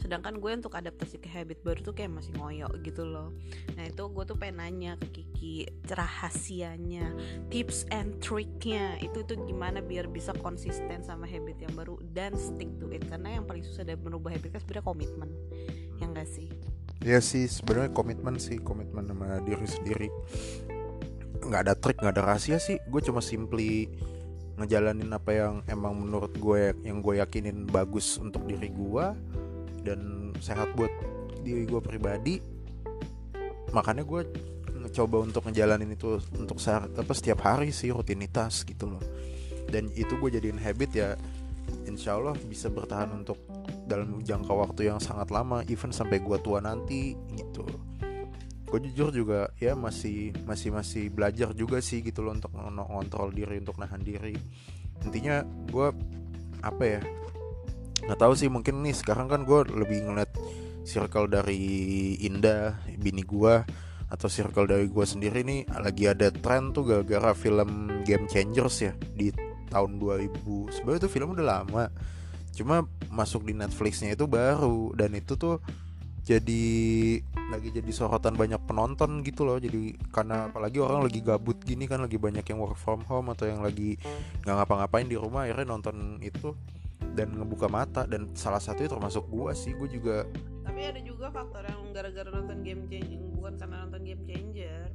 Sedangkan 0.00 0.40
gue 0.40 0.48
untuk 0.56 0.72
adaptasi 0.72 1.20
ke 1.20 1.28
habit 1.28 1.60
baru 1.60 1.84
tuh 1.84 1.92
kayak 1.92 2.08
masih 2.08 2.32
ngoyok 2.40 2.72
gitu 2.88 3.04
loh. 3.04 3.36
Nah 3.76 3.84
itu 3.84 4.00
gue 4.00 4.24
tuh 4.24 4.36
pengen 4.40 4.64
nanya 4.64 4.96
ke 4.96 5.12
Kiki 5.12 5.68
rahasianya 5.92 7.12
tips 7.52 7.84
and 7.92 8.16
triknya 8.24 8.96
itu 9.04 9.20
tuh 9.28 9.36
gimana 9.44 9.84
biar 9.84 10.08
bisa 10.08 10.32
konsisten 10.40 11.04
sama 11.04 11.28
habit 11.28 11.60
yang 11.60 11.76
baru 11.76 12.00
dan 12.16 12.32
stick 12.40 12.72
to 12.80 12.88
it. 12.88 13.04
Karena 13.12 13.36
yang 13.36 13.44
paling 13.44 13.60
susah 13.60 13.84
dari 13.84 14.00
merubah 14.00 14.32
habit 14.32 14.56
kan 14.56 14.60
sebenarnya 14.64 14.88
komitmen. 14.88 15.30
Yang 16.00 16.10
gak 16.16 16.28
sih? 16.32 16.48
Ya 17.04 17.20
sih 17.20 17.44
sebenarnya 17.44 17.92
komitmen 17.92 18.40
sih 18.40 18.56
komitmen 18.56 19.04
sama 19.04 19.36
diri 19.44 19.68
sendiri 19.68 20.08
nggak 21.42 21.62
ada 21.68 21.74
trik 21.74 21.98
nggak 21.98 22.14
ada 22.18 22.24
rahasia 22.24 22.58
sih. 22.62 22.78
Gue 22.86 23.02
cuma 23.02 23.20
simply 23.20 23.90
ngejalanin 24.56 25.10
apa 25.10 25.30
yang 25.32 25.54
emang 25.66 25.96
menurut 25.96 26.32
gue 26.36 26.76
yang 26.86 27.02
gue 27.02 27.18
yakinin 27.18 27.66
bagus 27.66 28.20
untuk 28.20 28.44
diri 28.46 28.68
gue 28.70 29.06
dan 29.82 30.30
sehat 30.38 30.70
buat 30.78 30.92
diri 31.42 31.66
gue 31.66 31.80
pribadi. 31.82 32.38
Makanya 33.74 34.04
gue 34.06 34.22
coba 34.92 35.24
untuk 35.24 35.48
ngejalanin 35.48 35.94
itu 35.94 36.20
untuk 36.36 36.60
saat 36.60 36.90
apa 36.92 37.12
setiap 37.16 37.42
hari 37.42 37.72
sih 37.72 37.90
rutinitas 37.90 38.62
gitu 38.62 38.92
loh. 38.92 39.02
Dan 39.66 39.88
itu 39.94 40.18
gue 40.20 40.30
jadiin 40.36 40.60
habit 40.60 40.90
ya 40.92 41.08
insya 41.86 42.18
Allah 42.18 42.36
bisa 42.46 42.68
bertahan 42.68 43.10
untuk 43.14 43.38
dalam 43.86 44.20
jangka 44.20 44.52
waktu 44.52 44.90
yang 44.90 44.98
sangat 44.98 45.30
lama 45.30 45.62
even 45.70 45.94
sampai 45.94 46.18
gue 46.18 46.38
tua 46.42 46.58
nanti 46.58 47.14
gitu 47.34 47.64
gue 48.72 48.88
jujur 48.88 49.12
juga 49.12 49.52
ya 49.60 49.76
masih 49.76 50.32
masih 50.48 50.72
masih 50.72 51.12
belajar 51.12 51.52
juga 51.52 51.84
sih 51.84 52.00
gitu 52.00 52.24
loh 52.24 52.32
untuk 52.32 52.56
ngontrol 52.56 53.28
diri 53.28 53.60
untuk 53.60 53.76
nahan 53.76 54.00
diri. 54.00 54.32
Intinya 55.04 55.44
gue 55.44 55.92
apa 56.64 56.80
ya 56.80 57.00
nggak 58.08 58.16
tahu 58.16 58.32
sih 58.32 58.48
mungkin 58.48 58.80
nih 58.80 58.96
sekarang 58.96 59.28
kan 59.28 59.44
gue 59.44 59.60
lebih 59.76 60.08
ngeliat 60.08 60.32
circle 60.88 61.28
dari 61.28 62.16
Indah 62.24 62.80
bini 62.96 63.20
gue 63.22 63.60
atau 64.08 64.28
circle 64.32 64.64
dari 64.64 64.88
gue 64.88 65.06
sendiri 65.06 65.44
nih 65.44 65.68
lagi 65.68 66.08
ada 66.08 66.32
tren 66.32 66.72
tuh 66.72 66.88
gara-gara 66.88 67.36
film 67.36 68.02
Game 68.08 68.24
Changers 68.24 68.76
ya 68.88 68.92
di 68.96 69.32
tahun 69.68 69.96
2000 70.00 70.72
sebenarnya 70.72 71.00
itu 71.00 71.10
film 71.12 71.32
udah 71.32 71.46
lama 71.46 71.84
cuma 72.52 72.84
masuk 73.08 73.48
di 73.48 73.56
Netflixnya 73.56 74.12
itu 74.12 74.28
baru 74.28 74.92
dan 74.92 75.16
itu 75.16 75.36
tuh 75.40 75.64
jadi 76.22 76.64
lagi 77.52 77.68
jadi 77.68 77.92
sorotan 77.92 78.32
banyak 78.32 78.64
penonton 78.64 79.20
gitu 79.20 79.44
loh. 79.44 79.60
Jadi 79.60 79.92
karena 80.08 80.48
apalagi 80.48 80.80
orang 80.80 81.04
lagi 81.04 81.20
gabut 81.20 81.60
gini 81.60 81.84
kan 81.84 82.00
lagi 82.00 82.16
banyak 82.16 82.42
yang 82.48 82.58
work 82.58 82.80
from 82.80 83.04
home 83.04 83.28
atau 83.30 83.44
yang 83.44 83.60
lagi 83.60 84.00
nggak 84.42 84.56
ngapa-ngapain 84.56 85.06
di 85.06 85.20
rumah 85.20 85.44
akhirnya 85.44 85.68
nonton 85.68 86.16
itu 86.24 86.56
dan 87.12 87.36
ngebuka 87.36 87.68
mata. 87.68 88.08
Dan 88.08 88.32
salah 88.32 88.58
satunya 88.58 88.88
termasuk 88.88 89.28
gua 89.28 89.52
sih 89.52 89.76
gua 89.76 89.86
juga 89.92 90.16
tapi 90.82 90.88
ada 90.88 91.04
juga 91.04 91.28
faktor 91.28 91.68
yang 91.68 91.92
gara-gara 91.92 92.32
nonton 92.32 92.64
game 92.64 92.88
changer 92.88 93.20
bukan 93.36 93.54
karena 93.60 93.76
nonton 93.84 94.02
game 94.08 94.22
changer. 94.24 94.88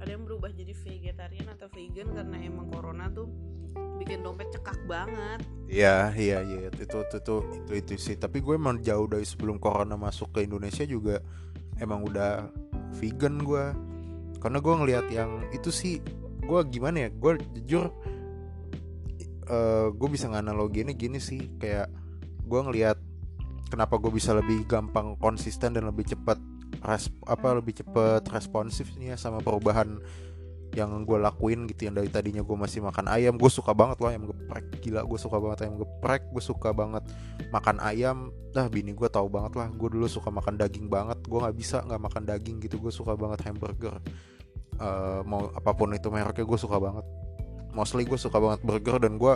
Ada 0.00 0.10
yang 0.16 0.22
berubah 0.24 0.48
jadi 0.54 0.72
vegetarian 0.72 1.48
atau 1.50 1.68
vegan 1.76 2.08
karena 2.14 2.36
emang 2.40 2.72
corona 2.72 3.10
tuh 3.12 3.28
bikin 4.00 4.24
dompet 4.24 4.48
cekak 4.48 4.80
banget. 4.88 5.44
Iya, 5.68 6.16
iya, 6.16 6.38
iya, 6.40 6.72
itu 6.72 7.04
itu 7.04 7.16
itu 7.20 7.36
itu, 7.52 7.72
itu 7.74 7.92
sih. 8.00 8.16
Tapi 8.16 8.40
gue 8.40 8.56
emang 8.56 8.80
jauh 8.80 9.04
dari 9.04 9.28
sebelum 9.28 9.60
corona 9.60 9.98
masuk 10.00 10.32
ke 10.32 10.46
Indonesia 10.46 10.88
juga 10.88 11.20
emang 11.80 12.04
udah 12.06 12.46
vegan 13.00 13.40
gue. 13.42 13.64
Karena 14.40 14.58
gue 14.60 14.74
ngelihat 14.76 15.06
yang 15.12 15.44
itu 15.52 15.68
sih, 15.68 16.00
gue 16.44 16.60
gimana 16.68 17.04
ya? 17.04 17.08
Gue 17.12 17.36
jujur 17.56 17.92
uh, 19.50 19.90
gue 19.92 20.08
bisa 20.08 20.30
nganaloginya 20.30 20.94
gini 20.94 21.18
sih 21.18 21.58
kayak 21.58 21.90
gue 22.46 22.60
ngelihat 22.60 22.96
kenapa 23.68 23.98
gue 23.98 24.10
bisa 24.14 24.34
lebih 24.34 24.64
gampang 24.66 25.18
konsisten 25.18 25.74
dan 25.74 25.86
lebih 25.86 26.06
cepat 26.06 26.38
apa 27.26 27.48
lebih 27.58 27.82
cepat 27.82 28.30
responsifnya 28.30 29.18
sama 29.18 29.42
perubahan 29.42 29.98
yang 30.74 31.02
gue 31.02 31.18
lakuin 31.18 31.66
gitu 31.66 31.90
yang 31.90 31.98
dari 31.98 32.06
tadinya 32.06 32.46
gue 32.46 32.56
masih 32.56 32.78
makan 32.78 33.10
ayam 33.10 33.34
gue 33.34 33.50
suka 33.50 33.74
banget 33.74 33.98
loh 33.98 34.08
ayam 34.10 34.24
geprek. 34.30 34.64
Gila 34.82 35.02
gue 35.02 35.18
suka 35.18 35.36
banget 35.42 35.58
ayam 35.66 35.74
geprek 35.82 36.22
gue 36.30 36.42
suka 36.42 36.70
banget 36.70 37.02
makan 37.50 37.76
ayam. 37.82 38.30
Dah 38.54 38.66
bini 38.70 38.94
gue 38.94 39.08
tahu 39.10 39.26
banget 39.26 39.58
lah 39.58 39.68
gue 39.70 39.88
dulu 39.90 40.06
suka 40.06 40.30
makan 40.30 40.54
daging 40.58 40.86
banget. 40.86 41.18
Gue 41.26 41.38
nggak 41.42 41.56
bisa 41.58 41.82
nggak 41.82 42.00
makan 42.00 42.22
daging 42.26 42.56
gitu 42.62 42.78
gue 42.78 42.92
suka 42.94 43.18
banget 43.18 43.42
hamburger. 43.46 43.98
Uh, 44.80 45.20
mau 45.28 45.52
apa 45.52 45.76
pun 45.76 45.92
itu 45.92 46.08
mereknya 46.08 46.46
gue 46.46 46.58
suka 46.58 46.78
banget. 46.78 47.06
Mostly 47.74 48.06
gue 48.06 48.18
suka 48.18 48.38
banget 48.38 48.60
burger 48.62 48.96
dan 49.02 49.18
gue 49.18 49.34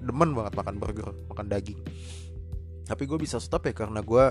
demen 0.00 0.32
banget 0.32 0.52
makan 0.58 0.76
burger 0.82 1.14
makan 1.30 1.46
daging. 1.46 1.80
Tapi 2.90 3.02
gue 3.06 3.18
bisa 3.22 3.38
stop 3.38 3.70
ya 3.70 3.74
karena 3.74 4.02
gue 4.02 4.24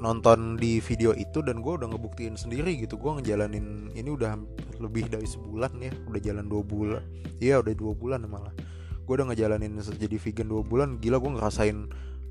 nonton 0.00 0.56
di 0.56 0.80
video 0.80 1.12
itu 1.12 1.42
dan 1.44 1.60
gue 1.60 1.72
udah 1.76 1.88
ngebuktiin 1.90 2.38
sendiri 2.38 2.78
gitu. 2.80 2.96
Gue 2.96 3.20
ngejalanin 3.20 3.90
ini 3.92 4.08
udah 4.08 4.38
lebih 4.80 5.10
dari 5.12 5.26
sebulan 5.26 5.72
ya 5.78 5.92
udah 6.10 6.20
jalan 6.20 6.44
dua 6.50 6.62
bulan 6.66 7.02
iya 7.38 7.58
udah 7.58 7.74
dua 7.74 7.92
bulan 7.94 8.24
malah. 8.26 8.54
Gue 9.02 9.18
udah 9.18 9.30
ngejalanin 9.34 9.78
jadi 9.78 10.16
vegan 10.16 10.48
dua 10.48 10.62
bulan 10.62 10.98
gila 11.02 11.18
gue 11.18 11.32
ngerasain 11.38 11.78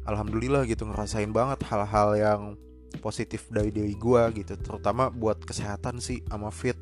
alhamdulillah 0.08 0.66
gitu 0.66 0.88
ngerasain 0.90 1.30
banget 1.30 1.62
hal-hal 1.68 2.10
yang 2.18 2.42
positif 3.00 3.48
dari 3.48 3.72
diri 3.72 3.96
gue 3.96 4.22
gitu. 4.44 4.54
Terutama 4.60 5.08
buat 5.08 5.40
kesehatan 5.44 6.04
sih 6.04 6.24
sama 6.28 6.52
fit. 6.52 6.76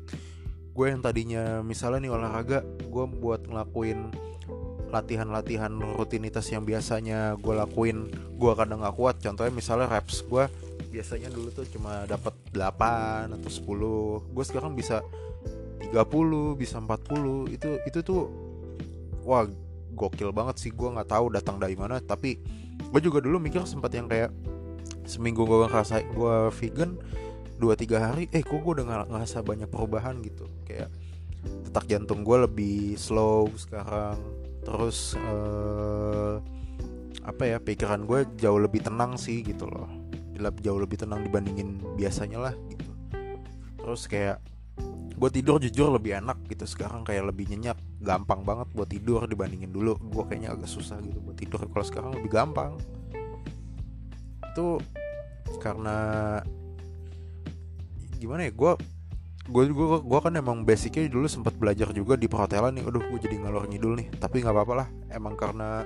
Gue 0.74 0.90
yang 0.90 1.02
tadinya 1.02 1.62
misalnya 1.62 2.06
nih 2.06 2.12
olahraga 2.14 2.58
gue 2.64 3.04
buat 3.06 3.46
ngelakuin 3.46 4.10
latihan-latihan 4.90 5.70
rutinitas 5.70 6.50
yang 6.50 6.66
biasanya 6.66 7.38
gue 7.38 7.54
lakuin 7.54 8.10
gue 8.10 8.52
kadang 8.58 8.82
gak 8.82 8.98
kuat. 8.98 9.22
Contohnya 9.22 9.54
misalnya 9.54 9.86
reps 9.86 10.26
gue 10.26 10.50
biasanya 10.90 11.30
dulu 11.30 11.54
tuh 11.54 11.64
cuma 11.70 12.02
dapat 12.04 12.34
8 12.50 13.30
atau 13.38 13.50
10 14.26 14.34
gue 14.34 14.44
sekarang 14.44 14.74
bisa 14.74 15.06
30 15.80 15.94
bisa 16.58 16.82
40 16.82 17.54
itu 17.54 17.70
itu 17.86 17.98
tuh 18.02 18.28
wah 19.22 19.46
gokil 19.94 20.34
banget 20.34 20.58
sih. 20.58 20.70
Gue 20.74 20.90
nggak 20.90 21.08
tahu 21.14 21.30
datang 21.30 21.62
dari 21.62 21.78
mana 21.78 22.02
tapi 22.02 22.42
gue 22.90 23.00
juga 23.00 23.22
dulu 23.22 23.38
mikir 23.38 23.62
sempat 23.64 23.94
yang 23.94 24.10
kayak 24.10 24.34
seminggu 25.06 25.46
gue 25.46 25.70
ngerasa 25.70 26.02
gue 26.10 26.36
vegan 26.58 26.98
dua 27.60 27.76
tiga 27.76 28.10
hari 28.10 28.26
eh 28.34 28.42
kok 28.42 28.58
gue 28.58 28.72
udah 28.82 29.06
ngerasa 29.06 29.46
banyak 29.46 29.70
perubahan 29.70 30.18
gitu. 30.26 30.50
Kayak 30.66 30.90
detak 31.70 31.86
jantung 31.86 32.26
gue 32.26 32.36
lebih 32.50 32.98
slow 32.98 33.46
sekarang. 33.54 34.18
Terus 34.66 35.14
uh, 35.16 36.42
apa 37.20 37.42
ya 37.46 37.58
pikiran 37.60 38.08
gue 38.08 38.26
jauh 38.40 38.58
lebih 38.58 38.80
tenang 38.80 39.20
sih 39.20 39.44
gitu 39.44 39.68
loh 39.68 39.99
jauh 40.64 40.80
lebih 40.80 40.96
tenang 40.96 41.20
dibandingin 41.20 41.76
biasanya 42.00 42.50
lah 42.50 42.54
gitu. 42.72 42.90
Terus 43.80 44.02
kayak 44.08 44.38
gue 45.20 45.28
tidur 45.28 45.60
jujur 45.60 45.92
lebih 45.92 46.16
enak 46.16 46.40
gitu 46.48 46.64
sekarang 46.64 47.04
kayak 47.04 47.28
lebih 47.28 47.52
nyenyak. 47.52 47.76
Gampang 48.00 48.40
banget 48.40 48.72
buat 48.72 48.88
tidur 48.88 49.28
dibandingin 49.28 49.68
dulu. 49.68 50.00
Gue 50.00 50.24
kayaknya 50.24 50.56
agak 50.56 50.68
susah 50.72 50.96
gitu 51.04 51.20
buat 51.20 51.36
tidur. 51.36 51.60
Kalau 51.68 51.84
sekarang 51.84 52.10
lebih 52.16 52.32
gampang. 52.32 52.80
Itu 54.52 54.80
karena 55.60 56.40
gimana 58.16 58.48
ya 58.48 58.52
gue 58.52 58.72
gue 59.50 59.62
gue 59.72 59.98
gue 60.04 60.20
kan 60.20 60.32
emang 60.36 60.62
basicnya 60.62 61.08
dulu 61.10 61.26
sempat 61.26 61.56
belajar 61.56 61.92
juga 61.92 62.16
di 62.16 62.24
perhotelan 62.24 62.80
nih. 62.80 62.84
Aduh 62.88 63.04
gue 63.04 63.18
jadi 63.20 63.36
ngalor 63.36 63.68
ngidul 63.68 64.00
nih. 64.00 64.08
Tapi 64.16 64.40
nggak 64.40 64.54
apa-apa 64.56 64.74
lah. 64.84 64.88
Emang 65.12 65.36
karena 65.36 65.84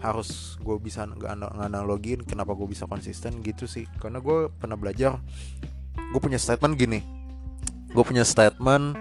harus 0.00 0.56
gue 0.64 0.76
bisa 0.80 1.04
nganalogin 1.04 2.24
kenapa 2.24 2.56
gue 2.56 2.68
bisa 2.72 2.88
konsisten 2.88 3.44
gitu 3.44 3.68
sih. 3.68 3.84
Karena 4.00 4.18
gue 4.18 4.48
pernah 4.48 4.76
belajar 4.80 5.20
gue 5.96 6.20
punya 6.20 6.40
statement 6.40 6.74
gini. 6.76 7.00
Gue 7.92 8.04
punya 8.04 8.24
statement 8.24 8.96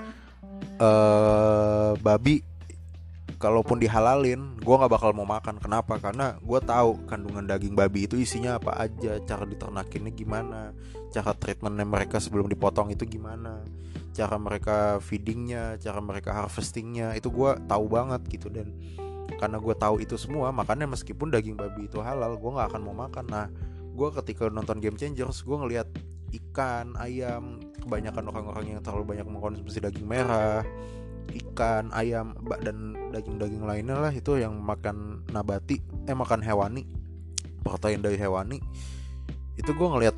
uh, 0.79 1.95
babi 2.03 2.43
kalaupun 3.39 3.79
dihalalin 3.79 4.59
gue 4.59 4.75
nggak 4.75 4.91
bakal 4.91 5.15
mau 5.15 5.25
makan. 5.25 5.57
Kenapa? 5.63 5.95
Karena 5.97 6.35
gue 6.37 6.59
tahu 6.59 7.07
kandungan 7.07 7.47
daging 7.47 7.73
babi 7.73 8.05
itu 8.05 8.19
isinya 8.19 8.59
apa 8.59 8.75
aja 8.75 9.23
cara 9.23 9.47
diternakinnya 9.47 10.11
gimana 10.11 10.75
cara 11.09 11.33
treatmentnya 11.33 11.87
mereka 11.87 12.21
sebelum 12.21 12.45
dipotong 12.45 12.93
itu 12.93 13.07
gimana 13.09 13.65
cara 14.13 14.37
mereka 14.37 14.99
feedingnya 15.01 15.79
cara 15.81 16.03
mereka 16.03 16.35
harvestingnya 16.35 17.15
itu 17.15 17.31
gue 17.31 17.55
tahu 17.65 17.85
banget 17.87 18.21
gitu. 18.27 18.51
Dan 18.51 18.75
karena 19.39 19.55
gue 19.55 19.71
tahu 19.71 20.03
itu 20.03 20.19
semua 20.19 20.51
makanya 20.51 20.83
meskipun 20.85 21.31
daging 21.31 21.55
babi 21.55 21.87
itu 21.87 22.03
halal 22.03 22.35
gue 22.35 22.51
nggak 22.51 22.75
akan 22.75 22.81
mau 22.83 23.07
makan. 23.07 23.25
Nah 23.31 23.47
gue 23.95 24.09
ketika 24.19 24.51
nonton 24.51 24.83
Game 24.83 24.99
Changers 24.99 25.47
gue 25.47 25.55
ngelihat 25.55 25.87
ikan 26.29 26.93
ayam 26.99 27.63
kebanyakan 27.81 28.29
orang-orang 28.29 28.75
yang 28.75 28.79
terlalu 28.83 29.15
banyak 29.15 29.25
mengkonsumsi 29.25 29.81
daging 29.81 30.05
merah 30.05 30.61
ikan 31.29 31.93
ayam 31.93 32.33
dan 32.65 32.97
daging-daging 33.13 33.61
lainnya 33.61 33.97
lah 34.01 34.09
itu 34.09 34.41
yang 34.41 34.57
makan 34.57 35.21
nabati 35.29 35.77
eh 36.09 36.17
makan 36.17 36.41
hewani 36.41 36.85
protein 37.61 38.01
dari 38.01 38.17
hewani. 38.17 38.57
Itu 39.59 39.75
gue 39.75 39.87
ngelihat 39.87 40.15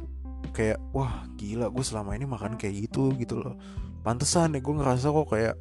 kayak 0.56 0.80
wah 0.96 1.25
gila 1.36 1.68
gue 1.72 1.84
selama 1.84 2.16
ini 2.16 2.25
makan 2.28 2.56
kayak 2.56 2.88
gitu 2.88 3.12
gitu 3.20 3.42
loh. 3.42 3.58
Pantesan 4.01 4.56
ya 4.56 4.62
gue 4.63 4.74
ngerasa 4.74 5.12
kok 5.12 5.28
kayak 5.30 5.56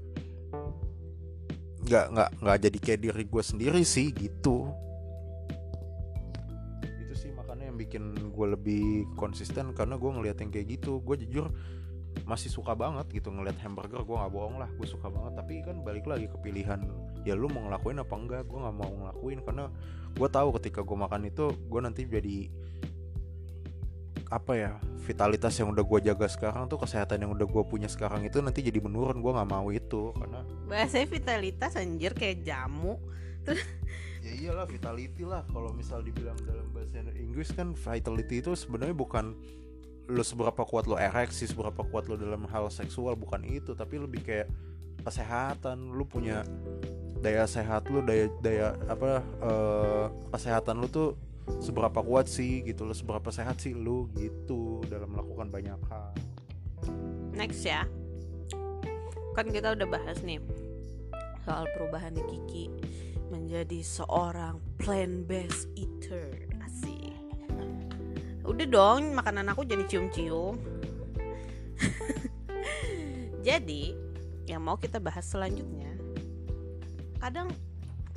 nggak 1.91 2.07
nggak 2.15 2.31
nggak 2.39 2.59
jadi 2.63 2.79
kayak 2.79 3.01
diri 3.03 3.25
gue 3.27 3.43
sendiri 3.43 3.83
sih 3.83 4.15
gitu. 4.15 4.71
Itu 6.87 7.15
sih 7.19 7.35
makanya 7.35 7.75
yang 7.75 7.79
bikin 7.83 8.31
gue 8.31 8.47
lebih 8.47 9.11
konsisten 9.19 9.75
karena 9.75 9.99
gue 9.99 10.07
ngeliat 10.07 10.39
yang 10.39 10.55
kayak 10.55 10.79
gitu. 10.79 11.03
Gue 11.03 11.19
jujur 11.19 11.51
masih 12.27 12.51
suka 12.51 12.79
banget 12.79 13.11
gitu 13.11 13.31
ngeliat 13.35 13.59
hamburger 13.59 14.07
gue 14.07 14.15
nggak 14.15 14.31
bohong 14.31 14.63
lah 14.63 14.71
gue 14.71 14.87
suka 14.87 15.11
banget. 15.11 15.43
Tapi 15.43 15.55
kan 15.67 15.83
balik 15.83 16.07
lagi 16.07 16.31
ke 16.31 16.39
pilihan 16.39 16.79
ya 17.27 17.35
lu 17.35 17.51
mau 17.51 17.67
ngelakuin 17.67 17.99
apa 17.99 18.15
enggak 18.15 18.43
gue 18.47 18.59
nggak 18.63 18.77
mau 18.79 18.91
ngelakuin. 18.95 19.43
Karena 19.43 19.67
gue 20.15 20.29
tahu 20.31 20.49
ketika 20.63 20.87
gue 20.87 20.95
makan 20.95 21.27
itu 21.27 21.51
gue 21.51 21.81
nanti 21.83 22.07
jadi 22.07 22.39
apa 24.31 24.55
ya 24.55 24.73
vitalitas 25.03 25.59
yang 25.59 25.75
udah 25.75 25.83
gue 25.83 26.01
jaga 26.07 26.31
sekarang 26.31 26.71
tuh 26.71 26.79
kesehatan 26.79 27.27
yang 27.27 27.35
udah 27.35 27.51
gue 27.51 27.63
punya 27.67 27.91
sekarang 27.91 28.23
itu 28.23 28.39
nanti 28.39 28.63
jadi 28.63 28.79
menurun 28.79 29.19
gue 29.19 29.33
nggak 29.35 29.51
mau 29.51 29.67
itu 29.75 30.15
karena 30.15 30.47
bahasa 30.71 31.03
vitalitas 31.03 31.75
anjir 31.75 32.15
kayak 32.15 32.47
jamu. 32.47 32.95
Ya 34.21 34.33
iyalah 34.37 34.69
vitality 34.69 35.25
lah. 35.25 35.43
Kalau 35.49 35.73
misal 35.73 36.05
dibilang 36.05 36.37
dalam 36.45 36.69
bahasa 36.77 37.01
Inggris 37.17 37.57
kan 37.57 37.73
vitality 37.73 38.45
itu 38.45 38.53
sebenarnya 38.53 38.93
bukan 38.93 39.33
lo 40.11 40.21
seberapa 40.21 40.61
kuat 40.67 40.85
lo 40.85 41.01
ereksi 41.01 41.49
seberapa 41.49 41.81
kuat 41.89 42.05
lo 42.05 42.21
dalam 42.21 42.45
hal 42.53 42.69
seksual 42.69 43.17
bukan 43.17 43.41
itu. 43.49 43.73
Tapi 43.73 43.97
lebih 43.97 44.21
kayak 44.21 44.49
kesehatan 45.09 45.97
lo 45.97 46.05
punya 46.05 46.45
daya 47.25 47.49
sehat 47.49 47.89
lo 47.89 48.05
daya 48.05 48.29
daya 48.45 48.77
apa 48.93 49.25
uh, 49.41 50.07
kesehatan 50.37 50.85
lo 50.85 50.89
tuh 50.93 51.17
seberapa 51.59 51.99
kuat 52.05 52.31
sih 52.31 52.63
gitu 52.63 52.87
loh 52.87 52.95
seberapa 52.95 53.35
sehat 53.35 53.59
sih 53.59 53.75
lu 53.75 54.07
gitu 54.15 54.85
dalam 54.87 55.11
melakukan 55.11 55.51
banyak 55.51 55.81
hal. 55.91 56.15
Next 57.35 57.67
ya. 57.67 57.89
Kan 59.35 59.51
kita 59.51 59.75
udah 59.75 59.89
bahas 59.91 60.23
nih 60.23 60.39
soal 61.43 61.67
perubahan 61.75 62.15
di 62.15 62.23
Kiki 62.31 62.67
menjadi 63.35 63.83
seorang 63.83 64.63
plant 64.79 65.27
based 65.27 65.67
eater. 65.75 66.47
Asik. 66.63 67.15
Udah 68.47 68.67
dong 68.67 69.19
makanan 69.19 69.51
aku 69.51 69.67
jadi 69.67 69.83
cium-cium. 69.91 70.59
Jadi 73.41 73.97
yang 74.45 74.61
mau 74.61 74.77
kita 74.77 75.01
bahas 75.01 75.25
selanjutnya 75.25 75.97
kadang 77.21 77.53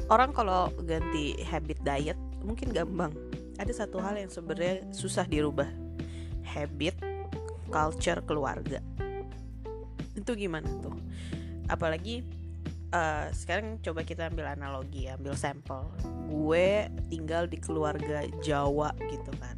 orang 0.07 0.31
kalau 0.31 0.71
ganti 0.87 1.37
habit 1.43 1.77
diet 1.83 2.19
mungkin 2.43 2.75
gampang. 2.75 3.15
Ada 3.57 3.85
satu 3.85 4.03
hal 4.03 4.19
yang 4.19 4.29
sebenarnya 4.29 4.83
susah 4.91 5.23
dirubah. 5.25 5.67
Habit 6.43 6.99
culture 7.71 8.21
keluarga. 8.27 8.83
Itu 10.13 10.37
gimana 10.37 10.67
tuh? 10.83 10.93
Apalagi 11.71 12.21
uh, 12.93 13.31
sekarang 13.33 13.81
coba 13.81 14.05
kita 14.05 14.29
ambil 14.29 14.51
analogi 14.53 15.09
ambil 15.09 15.33
sampel. 15.33 15.89
Gue 16.29 16.87
tinggal 17.09 17.49
di 17.49 17.57
keluarga 17.57 18.27
Jawa 18.45 18.93
gitu 19.09 19.31
kan. 19.41 19.57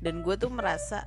Dan 0.00 0.24
gue 0.24 0.32
tuh 0.38 0.48
merasa 0.48 1.04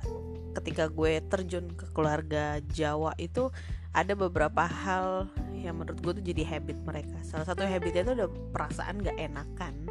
ketika 0.54 0.86
gue 0.86 1.18
terjun 1.26 1.66
ke 1.74 1.90
keluarga 1.90 2.62
Jawa 2.70 3.16
itu 3.18 3.50
ada 3.94 4.14
beberapa 4.14 4.66
hal 4.66 5.30
yang 5.54 5.78
menurut 5.78 5.98
gue 6.02 6.12
tuh 6.20 6.24
jadi 6.34 6.42
habit 6.46 6.78
mereka. 6.82 7.18
Salah 7.26 7.46
satu 7.46 7.62
habitnya 7.62 8.06
itu 8.06 8.12
ada 8.14 8.26
perasaan 8.28 9.02
gak 9.02 9.18
enakan 9.18 9.86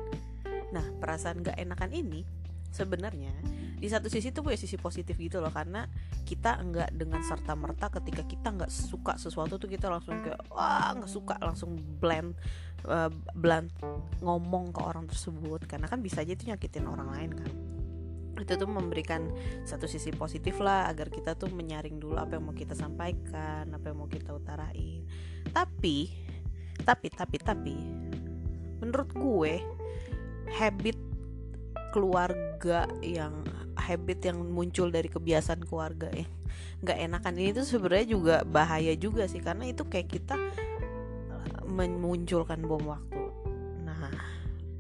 Nah, 0.74 0.86
perasaan 0.98 1.46
gak 1.46 1.58
enakan 1.62 1.94
ini 1.94 2.26
sebenarnya 2.74 3.32
di 3.78 3.92
satu 3.92 4.08
sisi 4.08 4.32
tuh 4.34 4.48
punya 4.48 4.56
sisi 4.56 4.80
positif 4.80 5.20
gitu 5.20 5.44
loh 5.44 5.52
karena 5.52 5.86
kita 6.24 6.56
enggak 6.56 6.90
dengan 6.96 7.20
serta 7.20 7.52
merta 7.52 7.92
ketika 7.92 8.24
kita 8.24 8.56
nggak 8.56 8.72
suka 8.72 9.20
sesuatu 9.20 9.60
tuh 9.60 9.68
kita 9.68 9.92
langsung 9.92 10.24
kayak 10.24 10.40
wah 10.48 10.96
nggak 10.96 11.12
suka. 11.12 11.36
Langsung 11.44 11.76
blend 12.00 12.32
uh, 12.88 13.12
blunt 13.36 13.70
ngomong 14.24 14.72
ke 14.72 14.80
orang 14.80 15.04
tersebut 15.06 15.68
karena 15.68 15.92
kan 15.92 16.00
bisa 16.00 16.24
aja 16.24 16.32
itu 16.32 16.48
nyakitin 16.48 16.88
orang 16.88 17.12
lain 17.12 17.32
kan. 17.36 17.52
Itu 18.40 18.56
tuh 18.56 18.72
memberikan 18.72 19.28
satu 19.68 19.84
sisi 19.84 20.16
positif 20.16 20.64
lah 20.64 20.88
agar 20.88 21.12
kita 21.12 21.36
tuh 21.36 21.52
menyaring 21.52 22.00
dulu 22.00 22.16
apa 22.16 22.40
yang 22.40 22.48
mau 22.48 22.56
kita 22.56 22.74
sampaikan 22.80 23.68
apa 23.68 23.92
yang 23.92 24.00
mau 24.00 24.08
kita 24.08 24.32
utarain. 24.32 25.04
Tapi 25.52 26.08
tapi 26.88 27.08
tapi 27.12 27.38
tapi 27.38 27.78
menurut 28.80 29.12
gue 29.12 29.54
habit 30.52 30.98
keluarga 31.94 32.90
yang 33.06 33.46
habit 33.78 34.26
yang 34.26 34.42
muncul 34.42 34.90
dari 34.90 35.12
kebiasaan 35.12 35.62
keluarga 35.68 36.10
ya. 36.10 36.26
Nggak 36.82 36.98
enakan. 36.98 37.34
Ini 37.38 37.52
tuh 37.54 37.68
sebenarnya 37.68 38.08
juga 38.10 38.36
bahaya 38.48 38.94
juga 38.98 39.30
sih 39.30 39.44
karena 39.44 39.70
itu 39.70 39.86
kayak 39.86 40.10
kita 40.10 40.36
eh, 41.30 41.62
memunculkan 41.70 42.66
bom 42.66 42.82
waktu. 42.88 43.22
Nah 43.86 44.10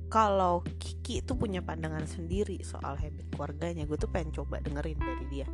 kalau 0.09 0.65
Kiki 0.81 1.21
itu 1.21 1.33
punya 1.37 1.61
pandangan 1.61 2.05
sendiri 2.09 2.61
soal 2.65 2.97
habit 2.97 3.29
keluarganya 3.33 3.85
gue 3.85 3.97
tuh 3.97 4.09
pengen 4.09 4.33
coba 4.33 4.63
dengerin 4.63 4.97
dari 4.97 5.25
dia. 5.29 5.47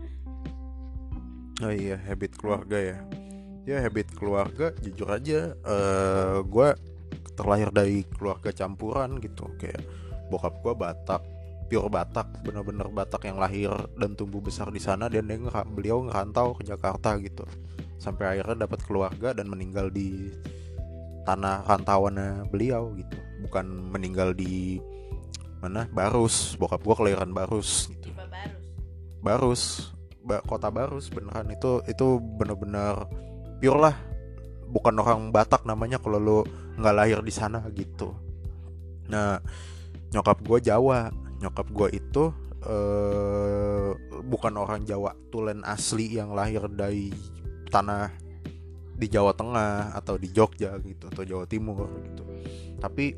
Oh 1.60 1.74
iya 1.76 2.00
habit 2.08 2.40
keluarga 2.40 2.80
ya. 2.80 2.98
Ya 3.68 3.84
habit 3.84 4.16
keluarga 4.16 4.72
jujur 4.80 5.12
aja 5.12 5.54
uh, 5.68 5.70
eh, 5.70 6.38
gue 6.48 6.70
terlahir 7.40 7.72
dari 7.72 8.04
keluarga 8.04 8.52
campuran 8.52 9.24
gitu. 9.24 9.48
Kayak 9.56 9.88
bokap 10.28 10.60
gue 10.60 10.76
Batak 10.76 11.24
pure 11.70 11.88
Batak 11.88 12.44
bener-bener 12.44 12.90
Batak 12.92 13.30
yang 13.30 13.40
lahir 13.40 13.72
dan 13.96 14.18
tumbuh 14.18 14.44
besar 14.44 14.74
di 14.74 14.82
sana 14.82 15.08
dan 15.08 15.30
dia 15.30 15.40
beliau 15.64 16.04
ngerantau 16.04 16.58
ke 16.60 16.68
Jakarta 16.68 17.16
gitu. 17.22 17.48
Sampai 18.02 18.36
akhirnya 18.36 18.68
dapat 18.68 18.84
keluarga 18.84 19.32
dan 19.32 19.48
meninggal 19.48 19.88
di 19.94 20.34
tanah 21.24 21.64
rantauannya 21.64 22.50
beliau 22.50 22.92
gitu. 22.98 23.16
Bukan 23.48 23.96
meninggal 23.96 24.34
di 24.36 24.82
mana? 25.64 25.88
Barus. 25.94 26.58
Bokap 26.60 26.84
gue 26.84 26.96
kelahiran 26.98 27.32
Barus 27.32 27.88
gitu. 27.88 28.12
Barus. 29.24 29.94
Ba 30.26 30.42
kota 30.44 30.74
Barus 30.74 31.08
beneran. 31.08 31.54
Itu 31.54 31.86
itu 31.86 32.20
bener-bener 32.20 33.08
pure 33.62 33.80
lah 33.80 34.09
bukan 34.70 34.96
orang 35.02 35.34
Batak 35.34 35.66
namanya 35.66 35.98
kalau 35.98 36.22
lo 36.22 36.40
nggak 36.78 36.96
lahir 36.96 37.20
di 37.26 37.34
sana 37.34 37.66
gitu. 37.74 38.14
Nah 39.10 39.42
nyokap 40.14 40.40
gue 40.46 40.60
Jawa. 40.70 41.10
Nyokap 41.40 41.68
gue 41.72 41.88
itu 41.96 42.24
uh, 42.68 43.92
bukan 44.28 44.54
orang 44.60 44.84
Jawa 44.84 45.16
tulen 45.32 45.64
asli 45.64 46.20
yang 46.20 46.36
lahir 46.36 46.68
dari 46.68 47.10
tanah 47.72 48.12
di 49.00 49.08
Jawa 49.08 49.32
Tengah 49.32 49.96
atau 49.96 50.20
di 50.20 50.28
Jogja 50.36 50.76
gitu 50.84 51.08
atau 51.08 51.24
Jawa 51.24 51.48
Timur 51.48 51.88
gitu. 52.04 52.24
Tapi 52.84 53.16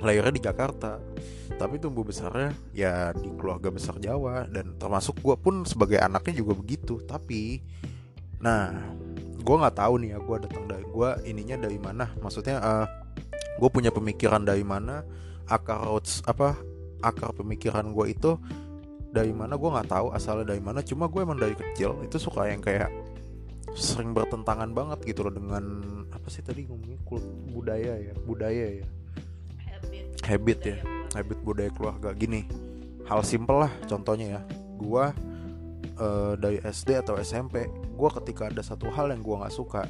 lahirnya 0.00 0.32
di 0.32 0.42
Jakarta. 0.42 0.96
Tapi 1.44 1.76
tumbuh 1.76 2.02
besarnya 2.02 2.56
ya 2.72 3.12
di 3.12 3.28
keluarga 3.36 3.68
besar 3.68 4.00
Jawa. 4.00 4.48
Dan 4.48 4.80
termasuk 4.80 5.20
gue 5.20 5.36
pun 5.36 5.68
sebagai 5.68 6.00
anaknya 6.00 6.40
juga 6.40 6.56
begitu. 6.56 7.04
Tapi 7.04 7.60
nah 8.40 8.72
gue 9.44 9.56
nggak 9.60 9.76
tahu 9.76 9.94
nih 10.00 10.16
ya 10.16 10.18
gue 10.24 10.36
datang 10.40 10.64
dari 10.64 10.84
gue 10.88 11.08
ininya 11.28 11.56
dari 11.68 11.76
mana. 11.76 12.08
Maksudnya 12.18 12.56
uh, 12.58 12.68
eh, 12.84 12.86
gue 13.60 13.68
punya 13.68 13.92
pemikiran 13.92 14.40
dari 14.40 14.64
mana 14.64 15.04
akar 15.44 15.84
roots 15.84 16.24
apa 16.24 16.56
akar 17.04 17.36
pemikiran 17.36 17.92
gue 17.92 18.16
itu 18.16 18.40
dari 19.12 19.30
mana 19.36 19.60
gue 19.60 19.68
nggak 19.68 19.88
tahu 19.92 20.06
asalnya 20.16 20.56
dari 20.56 20.64
mana. 20.64 20.80
Cuma 20.80 21.12
gue 21.12 21.20
emang 21.20 21.36
dari 21.36 21.52
kecil 21.52 22.00
itu 22.00 22.16
suka 22.16 22.48
yang 22.48 22.64
kayak 22.64 22.88
sering 23.76 24.16
bertentangan 24.16 24.72
banget 24.72 25.04
gitu 25.04 25.28
loh 25.28 25.34
dengan 25.34 25.64
apa 26.08 26.26
sih 26.32 26.40
tadi 26.40 26.64
ngomongnya? 26.64 26.98
Budaya 27.52 27.92
ya 28.00 28.14
budaya 28.24 28.66
ya. 28.80 28.86
Habit, 29.60 30.24
habit 30.24 30.60
ya 30.64 30.76
habit 31.12 31.38
budaya 31.44 31.70
keluarga. 31.76 32.16
Gini 32.16 32.48
hal 33.04 33.20
simpel 33.20 33.68
lah 33.68 33.72
contohnya 33.84 34.40
ya. 34.40 34.42
Gue 34.80 35.04
uh, 35.98 36.34
dari 36.38 36.58
SD 36.62 37.00
atau 37.04 37.18
SMP 37.20 37.66
gue 37.70 38.10
ketika 38.22 38.50
ada 38.50 38.62
satu 38.62 38.90
hal 38.90 39.10
yang 39.10 39.22
gue 39.22 39.36
nggak 39.38 39.54
suka 39.54 39.86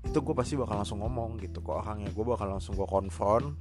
itu 0.00 0.16
gue 0.16 0.34
pasti 0.34 0.56
bakal 0.56 0.80
langsung 0.80 1.04
ngomong 1.04 1.36
gitu 1.44 1.60
ke 1.60 1.70
orangnya. 1.70 2.08
Gue 2.16 2.24
bakal 2.24 2.48
langsung 2.48 2.72
gue 2.72 2.88
konfront 2.88 3.52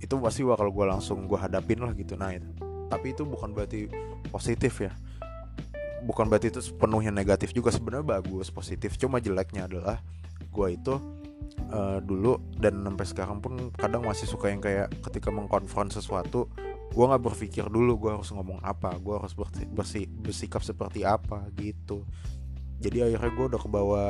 itu 0.00 0.14
pasti 0.18 0.42
bakal 0.42 0.72
gue 0.72 0.86
langsung 0.88 1.28
gue 1.28 1.38
hadapin 1.38 1.78
lah 1.84 1.92
gitu. 1.92 2.16
Nah 2.16 2.32
itu 2.34 2.48
tapi 2.88 3.16
itu 3.16 3.24
bukan 3.24 3.52
berarti 3.52 3.88
positif 4.32 4.80
ya. 4.80 4.92
Bukan 6.02 6.26
berarti 6.26 6.50
itu 6.50 6.60
sepenuhnya 6.60 7.14
negatif 7.14 7.54
juga 7.54 7.70
sebenarnya 7.70 8.20
bagus 8.20 8.50
positif. 8.50 8.96
Cuma 8.98 9.22
jeleknya 9.22 9.68
adalah 9.70 10.00
gue 10.50 10.68
itu 10.72 10.98
uh, 11.72 12.00
dulu 12.02 12.40
dan 12.58 12.82
sampai 12.82 13.06
sekarang 13.06 13.38
pun 13.38 13.70
kadang 13.76 14.02
masih 14.04 14.26
suka 14.26 14.50
yang 14.50 14.60
kayak 14.60 14.92
ketika 15.08 15.28
mengkonfront 15.32 15.92
sesuatu 15.94 16.48
gue 16.92 17.04
nggak 17.08 17.24
berpikir 17.24 17.64
dulu 17.72 17.96
gue 17.96 18.10
harus 18.20 18.28
ngomong 18.36 18.60
apa 18.60 18.92
gue 19.00 19.14
harus 19.16 19.32
bersih, 19.72 20.04
bersikap 20.12 20.60
seperti 20.60 21.08
apa 21.08 21.48
gitu. 21.56 22.04
Jadi 22.84 23.00
akhirnya 23.00 23.32
gue 23.32 23.46
udah 23.56 23.60
kebawa 23.60 24.02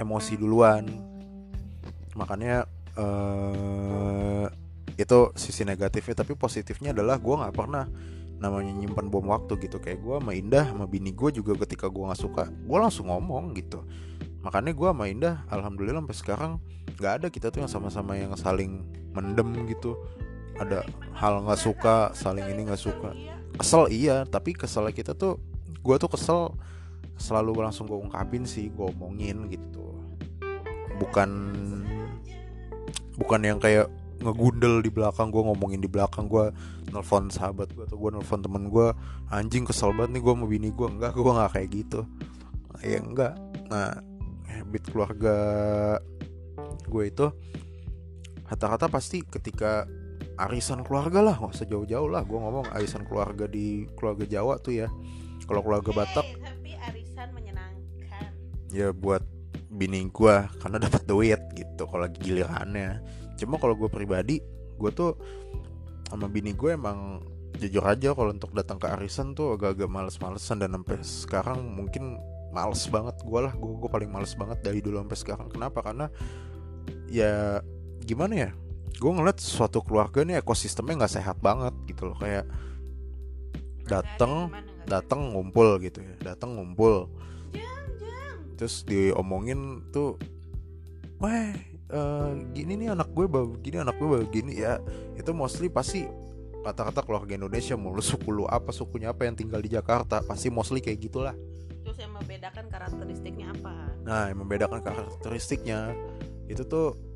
emosi 0.00 0.34
duluan. 0.40 0.88
Makanya 2.16 2.64
uh, 2.96 4.46
itu 4.98 5.18
sisi 5.36 5.62
negatifnya 5.68 6.24
tapi 6.24 6.32
positifnya 6.34 6.96
adalah 6.96 7.20
gue 7.20 7.34
nggak 7.36 7.54
pernah 7.54 7.84
namanya 8.40 8.72
nyimpan 8.72 9.12
bom 9.12 9.28
waktu 9.28 9.60
gitu. 9.60 9.76
Kayak 9.84 10.00
gue 10.00 10.14
sama 10.24 10.32
Indah 10.32 10.64
sama 10.72 10.88
bini 10.88 11.12
gue 11.12 11.30
juga 11.36 11.52
ketika 11.68 11.92
gue 11.92 12.04
nggak 12.08 12.22
suka 12.24 12.48
gue 12.48 12.78
langsung 12.80 13.12
ngomong 13.12 13.52
gitu. 13.60 13.84
Makanya 14.40 14.72
gue 14.72 14.88
sama 14.88 15.04
Indah 15.10 15.44
alhamdulillah 15.52 16.00
sampai 16.00 16.16
sekarang 16.16 16.52
nggak 16.96 17.12
ada 17.22 17.26
kita 17.28 17.52
tuh 17.52 17.60
yang 17.60 17.70
sama-sama 17.70 18.16
yang 18.16 18.32
saling 18.34 18.82
mendem 19.12 19.68
gitu 19.68 19.98
ada 20.58 20.82
hal 21.14 21.42
nggak 21.46 21.60
suka 21.60 22.10
saling 22.14 22.46
ini 22.50 22.68
nggak 22.68 22.82
suka. 22.82 23.14
Kesel 23.58 23.90
iya 23.90 24.26
tapi 24.26 24.54
keselnya 24.54 24.94
kita 24.94 25.12
tuh 25.14 25.38
gue 25.78 25.94
tuh 25.98 26.10
kesel 26.10 26.54
selalu 27.18 27.62
langsung 27.62 27.90
gue 27.90 27.98
ungkapin 27.98 28.46
sih 28.46 28.70
gue 28.70 28.86
omongin 28.90 29.46
gitu. 29.50 29.98
Bukan 30.98 31.30
bukan 33.18 33.40
yang 33.42 33.58
kayak 33.58 33.90
ngegundel 34.18 34.82
di 34.82 34.90
belakang 34.90 35.30
gue 35.30 35.42
ngomongin 35.42 35.78
di 35.78 35.90
belakang 35.90 36.26
gue 36.26 36.50
nelfon 36.90 37.30
sahabat 37.30 37.70
gue 37.70 37.86
atau 37.86 37.98
gue 37.98 38.10
nelfon 38.18 38.42
temen 38.42 38.66
gue 38.66 38.90
anjing 39.30 39.62
kesel 39.62 39.94
banget 39.94 40.18
nih 40.18 40.22
gue 40.26 40.34
mau 40.34 40.48
bini 40.50 40.68
gue 40.74 40.88
enggak 40.90 41.14
gue 41.14 41.32
nggak 41.32 41.50
kayak 41.54 41.68
gitu. 41.70 42.00
Ya 42.82 42.98
enggak. 42.98 43.34
Nah 43.70 43.98
habit 44.48 44.84
keluarga 44.90 45.36
gue 46.88 47.04
itu 47.06 47.26
rata-rata 48.48 48.88
pasti 48.88 49.22
ketika 49.22 49.84
arisan 50.38 50.86
keluarga 50.86 51.18
lah 51.18 51.34
nggak 51.34 51.52
usah 51.52 51.66
jauh-jauh 51.66 52.06
lah. 52.06 52.22
Gue 52.22 52.38
ngomong 52.38 52.70
arisan 52.70 53.02
keluarga 53.04 53.50
di 53.50 53.90
keluarga 53.98 54.24
Jawa 54.24 54.62
tuh 54.62 54.86
ya. 54.86 54.88
Kalau 55.44 55.60
keluarga 55.66 55.90
Batak. 55.90 56.24
Hey, 56.24 56.38
tapi 56.38 56.70
arisan 56.78 57.28
menyenangkan. 57.34 58.30
Ya 58.70 58.94
buat 58.94 59.26
bini 59.68 60.08
gue 60.08 60.36
karena 60.62 60.78
dapat 60.80 61.02
duit 61.04 61.42
gitu 61.58 61.84
kalau 61.90 62.06
lagi 62.06 62.18
gilirannya. 62.22 63.02
Cuma 63.34 63.58
kalau 63.58 63.74
gue 63.74 63.90
pribadi 63.90 64.38
gue 64.78 64.90
tuh 64.94 65.18
sama 66.06 66.30
bini 66.30 66.54
gue 66.54 66.78
emang 66.78 67.20
jujur 67.58 67.82
aja 67.82 68.14
kalau 68.14 68.30
untuk 68.30 68.54
datang 68.54 68.78
ke 68.78 68.86
arisan 68.86 69.34
tuh 69.34 69.58
agak-agak 69.58 69.90
males-malesan. 69.90 70.62
Dan 70.62 70.78
sampai 70.78 71.02
sekarang 71.02 71.58
mungkin 71.74 72.22
males 72.54 72.86
banget 72.86 73.18
gue 73.26 73.40
lah. 73.42 73.52
Gue 73.58 73.90
paling 73.90 74.08
males 74.08 74.38
banget 74.38 74.62
dari 74.62 74.78
dulu 74.78 75.02
sampai 75.02 75.18
sekarang. 75.18 75.48
Kenapa? 75.50 75.82
Karena 75.82 76.06
ya 77.10 77.58
gimana 78.04 78.48
ya 78.48 78.50
gue 78.96 79.12
ngeliat 79.12 79.38
suatu 79.38 79.84
keluarga 79.84 80.24
nih 80.24 80.40
ekosistemnya 80.40 81.04
nggak 81.04 81.14
sehat 81.20 81.36
banget 81.44 81.74
gitu 81.84 82.08
loh. 82.12 82.16
Kayak 82.16 82.48
datang 83.84 84.52
datang 84.88 85.36
ngumpul 85.36 85.76
gitu 85.84 86.00
ya. 86.00 86.34
Datang 86.34 86.56
ngumpul. 86.56 87.12
Terus 88.58 88.82
diomongin 88.82 89.86
tuh 89.94 90.18
wah 91.22 91.54
uh, 91.94 92.34
gini 92.54 92.74
nih 92.74 92.94
anak 92.94 93.14
gue 93.14 93.26
begini 93.30 93.84
anak 93.84 93.96
gue 94.00 94.08
begini 94.26 94.58
ya. 94.58 94.82
Itu 95.14 95.36
mostly 95.36 95.70
pasti 95.70 96.08
kata-kata 96.58 97.06
keluarga 97.06 97.38
Indonesia 97.38 97.78
mulu 97.78 98.02
suku 98.02 98.28
lu 98.34 98.44
apa 98.50 98.74
sukunya 98.74 99.14
apa 99.14 99.24
yang 99.24 99.38
tinggal 99.38 99.62
di 99.62 99.70
Jakarta. 99.70 100.20
Pasti 100.26 100.50
mostly 100.50 100.82
kayak 100.82 100.98
gitulah. 101.00 101.34
Terus 101.86 102.04
yang 102.04 102.12
membedakan 102.12 102.68
karakteristiknya 102.68 103.46
apa? 103.56 103.74
Nah 104.04 104.28
yang 104.28 104.44
membedakan 104.44 104.80
karakteristiknya 104.84 105.96
itu 106.50 106.64
tuh 106.68 107.07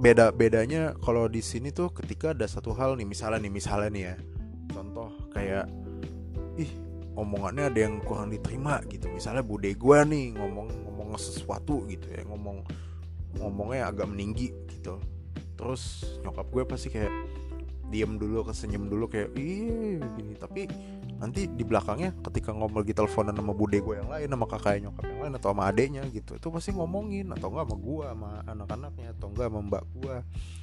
beda 0.00 0.32
bedanya 0.32 0.96
kalau 1.04 1.28
di 1.28 1.44
sini 1.44 1.68
tuh 1.68 1.92
ketika 1.92 2.32
ada 2.32 2.48
satu 2.48 2.72
hal 2.72 2.96
nih 2.96 3.04
misalnya 3.04 3.44
nih 3.44 3.52
misalnya 3.52 3.88
nih 3.92 4.04
ya. 4.08 4.14
Contoh 4.72 5.08
kayak 5.36 5.68
ih 6.56 6.72
omongannya 7.12 7.68
ada 7.68 7.80
yang 7.84 8.00
kurang 8.00 8.32
diterima 8.32 8.80
gitu. 8.88 9.12
Misalnya 9.12 9.44
bude 9.44 9.68
gue 9.68 9.98
nih 10.08 10.40
ngomong 10.40 10.68
ngomong 10.88 11.08
sesuatu 11.20 11.84
gitu 11.92 12.08
ya 12.08 12.24
ngomong 12.24 12.64
ngomongnya 13.36 13.92
agak 13.92 14.08
meninggi 14.08 14.56
gitu. 14.72 14.96
Terus 15.60 16.16
nyokap 16.24 16.48
gue 16.48 16.64
pasti 16.64 16.88
kayak 16.88 17.12
diem 17.92 18.16
dulu 18.16 18.46
kesenyum 18.48 18.88
dulu 18.88 19.10
kayak 19.10 19.34
iya 19.34 19.98
gini 20.16 20.38
tapi 20.38 20.70
nanti 21.20 21.44
di 21.46 21.64
belakangnya 21.68 22.16
ketika 22.24 22.56
ngomong 22.56 22.80
lagi 22.80 22.96
teleponan 22.96 23.36
sama 23.36 23.52
bude 23.52 23.76
gue 23.84 23.94
yang 24.00 24.08
lain 24.08 24.28
sama 24.32 24.46
kakak 24.48 24.80
nyokap 24.80 25.04
yang 25.04 25.20
lain 25.20 25.34
atau 25.36 25.48
sama 25.52 25.62
adeknya 25.68 26.02
gitu 26.08 26.32
itu 26.40 26.48
pasti 26.48 26.72
ngomongin 26.72 27.28
atau 27.36 27.52
enggak 27.52 27.68
sama 27.68 27.76
gue 27.76 28.04
sama 28.08 28.30
anak-anaknya 28.48 29.08
atau 29.20 29.26
enggak 29.28 29.46
sama 29.52 29.60
mbak 29.60 29.84
gue 30.00 30.16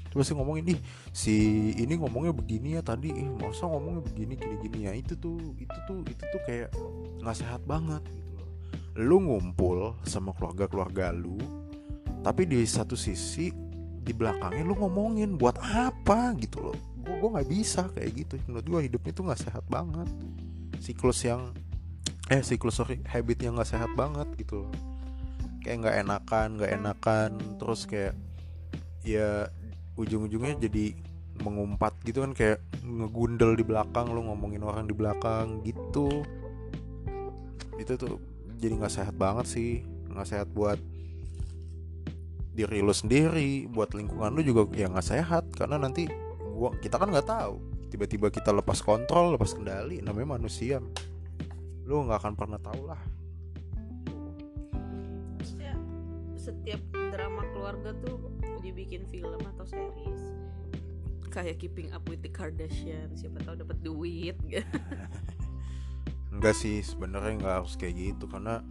itu 0.07 0.15
pasti 0.15 0.33
ngomongin 0.39 0.65
ih 0.71 0.79
si 1.11 1.35
ini 1.75 1.99
ngomongnya 1.99 2.31
begini 2.31 2.79
ya 2.79 2.81
tadi 2.81 3.11
ih 3.11 3.27
masa 3.27 3.67
ngomongnya 3.67 4.01
begini 4.07 4.33
gini 4.39 4.55
gini 4.63 4.79
ya. 4.87 4.91
Itu 4.95 5.19
tuh 5.19 5.37
itu 5.59 5.77
tuh 5.83 5.99
itu 6.07 6.23
tuh 6.31 6.41
kayak 6.47 6.71
nggak 7.19 7.37
sehat 7.37 7.61
banget 7.67 7.99
gitu 8.07 8.31
loh. 8.39 8.49
Lu 8.95 9.17
ngumpul 9.19 9.99
sama 10.07 10.31
keluarga 10.31 10.71
keluarga 10.71 11.11
lu 11.11 11.37
tapi 12.23 12.47
di 12.47 12.63
satu 12.63 12.95
sisi 12.95 13.51
di 14.01 14.11
belakangnya 14.15 14.63
lu 14.63 14.79
ngomongin 14.79 15.35
buat 15.35 15.59
apa? 15.59 16.31
gitu 16.39 16.71
loh. 16.71 16.77
Gue 17.03 17.27
nggak 17.27 17.49
bisa 17.51 17.91
kayak 17.91 18.11
gitu. 18.15 18.33
Menurut 18.47 18.65
gue 18.65 18.79
hidupnya 18.87 19.11
tuh 19.11 19.23
nggak 19.27 19.41
sehat 19.43 19.63
banget 19.67 20.07
siklus 20.81 21.25
yang 21.25 21.53
eh 22.27 22.43
siklus 22.43 22.79
sorry 22.79 22.99
habit 23.07 23.39
yang 23.39 23.55
nggak 23.55 23.71
sehat 23.71 23.91
banget 23.95 24.27
gitu 24.39 24.67
loh. 24.67 24.71
Kayak 25.63 25.77
nggak 25.83 25.95
enakan 26.03 26.47
nggak 26.59 26.71
enakan 26.79 27.29
terus 27.59 27.87
kayak 27.87 28.15
ya 29.03 29.47
ujung-ujungnya 29.95 30.59
jadi 30.59 30.93
mengumpat 31.41 31.93
gitu 32.03 32.25
kan 32.25 32.33
kayak 32.33 32.59
ngegundel 32.81 33.53
di 33.53 33.63
belakang 33.63 34.09
lu 34.09 34.25
ngomongin 34.25 34.63
orang 34.63 34.85
di 34.85 34.95
belakang 34.95 35.63
gitu. 35.63 36.23
Itu 37.77 37.93
tuh 37.95 38.17
jadi 38.57 38.73
nggak 38.73 38.93
sehat 38.93 39.15
banget 39.15 39.45
sih 39.47 39.85
nggak 40.09 40.27
sehat 40.27 40.49
buat 40.49 40.81
diri 42.57 42.81
lu 42.81 42.89
sendiri 42.89 43.69
buat 43.69 43.93
lingkungan 43.93 44.33
lu 44.33 44.41
juga 44.41 44.65
ya 44.73 44.89
nggak 44.89 45.05
sehat 45.05 45.45
karena 45.53 45.77
nanti 45.77 46.09
gua 46.57 46.73
kita 46.81 46.97
kan 46.97 47.13
nggak 47.13 47.29
tahu 47.29 47.61
tiba-tiba 47.87 48.27
kita 48.31 48.51
lepas 48.51 48.83
kontrol 48.83 49.35
lepas 49.35 49.55
kendali 49.55 50.03
namanya 50.03 50.39
manusia. 50.39 50.83
Lu 51.87 52.03
nggak 52.03 52.19
akan 52.23 52.33
pernah 52.35 52.59
tahu 52.59 52.81
lah. 52.87 53.01
Setiap 56.37 56.79
drama 57.11 57.43
keluarga 57.51 57.91
tuh 58.07 58.31
dibikin 58.63 59.03
film 59.11 59.39
atau 59.55 59.67
series. 59.67 60.23
Kayak 61.27 61.59
Keeping 61.59 61.91
Up 61.91 62.07
with 62.07 62.23
the 62.23 62.31
Kardashian 62.31 63.11
siapa 63.11 63.43
tahu 63.43 63.59
dapat 63.59 63.77
duit 63.83 64.39
enggak 66.37 66.53
sih 66.53 66.85
sebenarnya 66.85 67.33
nggak 67.41 67.55
harus 67.61 67.73
kayak 67.75 67.97
gitu 67.97 68.29
karena 68.29 68.61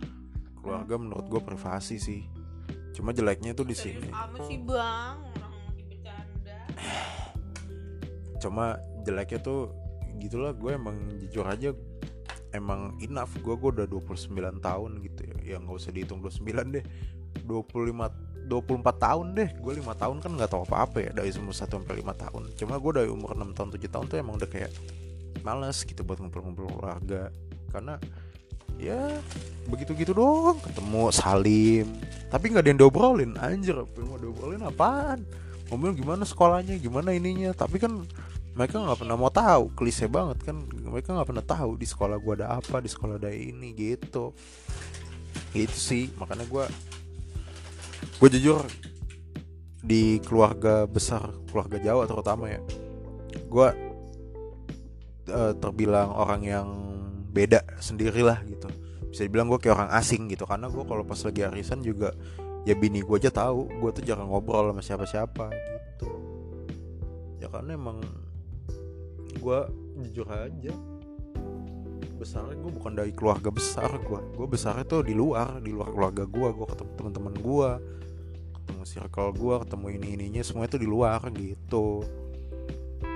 keluarga 0.55 0.95
menurut 0.97 1.27
gue 1.27 1.43
privasi 1.43 1.99
sih. 1.99 2.23
Cuma 2.97 3.13
jeleknya 3.13 3.53
tuh 3.53 3.69
di 3.69 3.77
sini. 3.77 4.09
sih 4.49 4.59
bang. 4.63 5.19
Orang 5.21 5.53
lagi 5.69 5.83
bercanda. 5.85 6.59
Cuma 8.43 8.79
jeleknya 9.07 9.39
tuh 9.39 9.71
gitulah 10.19 10.51
gue 10.51 10.75
emang 10.75 10.97
jujur 11.23 11.47
aja 11.47 11.71
emang 12.57 12.97
enough. 13.05 13.33
Gue 13.45 13.55
gue 13.55 13.85
udah 13.85 13.87
29 13.87 14.33
tahun 14.59 14.91
gitu 15.05 15.21
ya. 15.23 15.37
Ya 15.45 15.57
nggak 15.63 15.77
usah 15.77 15.93
dihitung 15.95 16.25
29 16.25 16.75
deh. 16.75 16.85
25 17.45 18.27
24 18.47 19.05
tahun 19.05 19.27
deh. 19.35 19.49
Gue 19.59 19.73
lima 19.77 19.93
tahun 19.99 20.23
kan 20.23 20.31
nggak 20.39 20.51
tahu 20.51 20.63
apa-apa 20.71 20.99
ya 21.03 21.11
dari 21.13 21.35
umur 21.37 21.53
1 21.53 21.67
sampai 21.67 21.95
5 22.01 22.23
tahun. 22.23 22.43
Cuma 22.55 22.75
gue 22.79 22.93
dari 22.95 23.11
umur 23.11 23.35
6 23.35 23.57
tahun 23.59 23.69
7 23.75 23.93
tahun 23.93 24.05
tuh 24.07 24.17
emang 24.23 24.35
udah 24.39 24.49
kayak 24.51 24.73
males 25.43 25.79
gitu 25.83 26.01
buat 26.07 26.19
ngumpul-ngumpul 26.23 26.71
keluarga. 26.79 27.29
Karena 27.75 27.99
ya 28.79 29.19
begitu-gitu 29.67 30.15
doang. 30.15 30.57
Ketemu 30.63 31.03
salim. 31.11 31.87
Tapi 32.31 32.45
nggak 32.55 32.63
ada 32.63 32.71
yang 32.71 32.81
diobrolin 32.81 33.33
anjir. 33.37 33.75
Apa 33.77 33.99
yang 33.99 34.09
mau 34.15 34.19
diobrolin 34.19 34.63
apaan? 34.63 35.27
Ngomong 35.67 35.99
gimana 35.99 36.23
sekolahnya 36.23 36.79
gimana 36.79 37.11
ininya. 37.11 37.51
Tapi 37.51 37.83
kan 37.83 38.07
mereka 38.57 38.81
nggak 38.81 39.05
pernah 39.05 39.17
mau 39.21 39.29
tahu 39.29 39.77
klise 39.77 40.09
banget 40.09 40.41
kan. 40.49 40.57
Mereka 40.65 41.13
nggak 41.13 41.29
pernah 41.29 41.45
tahu 41.45 41.77
di 41.77 41.85
sekolah 41.85 42.17
gua 42.17 42.35
ada 42.41 42.49
apa 42.57 42.81
di 42.81 42.89
sekolah 42.89 43.21
ada 43.21 43.29
ini 43.29 43.77
gitu. 43.77 44.33
Gitu 45.53 45.77
sih 45.77 46.05
makanya 46.17 46.49
gua 46.49 46.65
gue 48.17 48.29
jujur 48.33 48.65
di 49.85 50.19
keluarga 50.25 50.89
besar 50.89 51.29
keluarga 51.53 51.77
Jawa 51.77 52.09
terutama 52.09 52.49
ya 52.49 52.61
gue 53.37 53.69
uh, 55.31 55.53
terbilang 55.61 56.17
orang 56.17 56.43
yang 56.43 56.69
beda 57.31 57.61
sendirilah 57.77 58.41
gitu. 58.49 58.73
Bisa 59.13 59.29
dibilang 59.29 59.53
gue 59.53 59.61
kayak 59.61 59.77
orang 59.77 59.91
asing 59.93 60.33
gitu 60.33 60.49
karena 60.49 60.73
gue 60.73 60.85
kalau 60.89 61.05
pas 61.05 61.21
lagi 61.21 61.45
arisan 61.45 61.85
juga 61.85 62.17
ya 62.65 62.73
bini 62.73 63.05
gue 63.05 63.17
aja 63.21 63.29
tahu. 63.29 63.69
Gue 63.81 63.91
tuh 63.93 64.03
jarang 64.05 64.33
ngobrol 64.33 64.73
sama 64.73 64.81
siapa-siapa 64.81 65.47
gitu. 65.53 66.09
Ya 67.45 67.53
karena 67.53 67.77
emang 67.77 68.01
gue 69.47 69.61
jujur 70.03 70.27
aja. 70.27 70.75
Besarnya 72.19 72.59
gue 72.59 72.73
bukan 72.75 72.99
dari 72.99 73.15
keluarga 73.15 73.55
besar 73.55 73.87
gue 74.03 74.21
gue 74.35 74.47
besarnya 74.51 74.83
tuh 74.83 75.07
di 75.07 75.15
luar 75.15 75.63
di 75.63 75.71
luar 75.71 75.95
keluarga 75.95 76.27
gue 76.27 76.49
gue 76.51 76.67
ketemu 76.75 76.91
teman-teman 76.99 77.35
gue 77.39 77.71
ketemu 78.59 78.83
circle 78.83 79.31
gue 79.39 79.55
ketemu 79.63 79.87
ini 79.95 80.09
ininya 80.19 80.43
semua 80.43 80.67
itu 80.67 80.83
di 80.83 80.89
luar 80.91 81.23
gitu. 81.39 82.03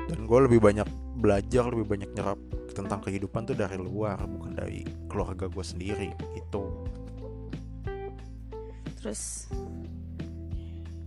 Dan 0.06 0.26
gue 0.30 0.38
lebih 0.46 0.62
banyak 0.62 0.86
belajar 1.18 1.66
lebih 1.66 1.86
banyak 1.90 2.10
nyerap 2.14 2.38
tentang 2.70 3.02
kehidupan 3.02 3.50
tuh 3.50 3.58
dari 3.58 3.74
luar 3.74 4.22
bukan 4.30 4.54
dari 4.54 4.86
keluarga 5.10 5.50
gue 5.50 5.64
sendiri 5.66 6.14
itu 6.38 6.62
terus 9.00 9.48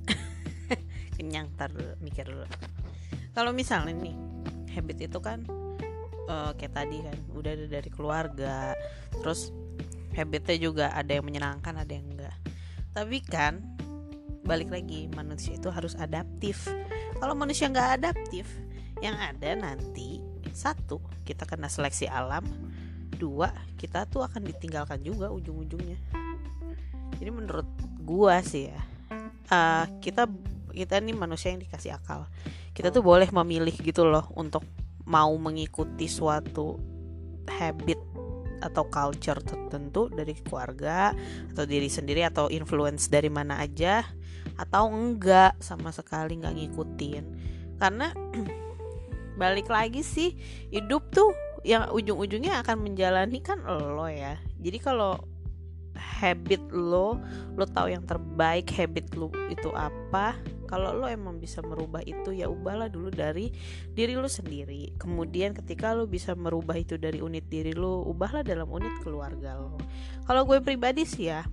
kenyang 1.15 1.47
tar 1.53 1.69
mikir 2.01 2.25
dulu. 2.25 2.49
Kalau 3.37 3.53
misalnya 3.53 3.93
nih 3.93 4.32
habit 4.73 5.07
itu 5.09 5.19
kan 5.21 5.45
eh, 6.27 6.51
kayak 6.57 6.73
tadi 6.73 6.97
kan 7.05 7.17
udah 7.37 7.51
ada 7.53 7.65
dari 7.69 7.89
keluarga 7.93 8.73
terus 9.21 9.53
habitnya 10.13 10.57
juga 10.57 10.85
ada 10.93 11.09
yang 11.13 11.25
menyenangkan 11.25 11.73
ada 11.73 11.93
yang 11.93 12.05
enggak. 12.09 12.37
Tapi 12.93 13.17
kan 13.25 13.61
balik 14.45 14.69
lagi 14.69 15.09
manusia 15.13 15.57
itu 15.57 15.69
harus 15.73 15.97
adaptif. 15.97 16.69
Kalau 17.17 17.33
manusia 17.33 17.69
nggak 17.69 18.03
adaptif 18.03 18.45
yang 19.01 19.17
ada 19.17 19.57
nanti 19.57 20.21
satu 20.53 21.01
kita 21.25 21.49
kena 21.49 21.65
seleksi 21.65 22.05
alam 22.05 22.45
dua 23.17 23.49
kita 23.79 24.05
tuh 24.05 24.21
akan 24.21 24.45
ditinggalkan 24.45 25.01
juga 25.01 25.33
ujung-ujungnya. 25.33 25.97
Jadi 27.17 27.29
menurut 27.29 27.69
gua 28.03 28.43
sih 28.43 28.69
ya 28.69 28.81
uh, 29.53 29.85
kita 29.99 30.29
kita 30.73 30.97
nih 31.01 31.15
manusia 31.15 31.53
yang 31.53 31.61
dikasih 31.61 31.93
akal 31.93 32.25
kita 32.73 32.89
tuh 32.89 33.05
boleh 33.05 33.29
memilih 33.29 33.73
gitu 33.73 34.03
loh 34.05 34.25
untuk 34.33 34.65
mau 35.05 35.31
mengikuti 35.37 36.09
suatu 36.09 36.81
habit 37.45 37.99
atau 38.63 38.87
culture 38.87 39.43
tertentu 39.43 40.07
dari 40.07 40.33
keluarga 40.39 41.11
atau 41.51 41.67
diri 41.67 41.91
sendiri 41.91 42.23
atau 42.23 42.47
influence 42.47 43.11
dari 43.11 43.27
mana 43.27 43.59
aja 43.59 44.07
atau 44.55 44.87
enggak 44.89 45.59
sama 45.59 45.91
sekali 45.91 46.39
nggak 46.39 46.55
ngikutin. 46.55 47.23
Karena 47.77 48.15
balik 49.41 49.67
lagi 49.67 50.01
sih 50.01 50.33
hidup 50.71 51.11
tuh 51.11 51.35
yang 51.67 51.91
ujung-ujungnya 51.91 52.63
akan 52.63 52.87
menjalani 52.87 53.43
kan 53.43 53.59
lo 53.67 54.07
ya. 54.07 54.39
Jadi 54.63 54.79
kalau 54.79 55.19
habit 55.93 56.63
lo 56.71 57.19
lo 57.53 57.65
tahu 57.67 57.91
yang 57.91 58.03
terbaik 58.07 58.71
habit 58.71 59.13
lo 59.13 59.29
itu 59.51 59.69
apa 59.75 60.39
kalau 60.73 60.89
lo 60.97 61.05
emang 61.05 61.37
bisa 61.37 61.61
merubah 61.61 62.01
itu 62.01 62.33
ya 62.33 62.49
ubahlah 62.49 62.89
dulu 62.89 63.13
dari 63.13 63.53
diri 63.93 64.17
lo 64.17 64.25
sendiri. 64.25 64.97
Kemudian 64.97 65.53
ketika 65.53 65.93
lo 65.93 66.09
bisa 66.09 66.33
merubah 66.33 66.73
itu 66.73 66.97
dari 66.97 67.21
unit 67.21 67.45
diri 67.45 67.77
lo 67.77 68.01
ubahlah 68.09 68.41
dalam 68.41 68.65
unit 68.73 68.97
keluarga 69.05 69.53
lo. 69.53 69.77
Kalau 70.25 70.49
gue 70.49 70.57
pribadi 70.65 71.05
sih 71.05 71.29
ya 71.29 71.45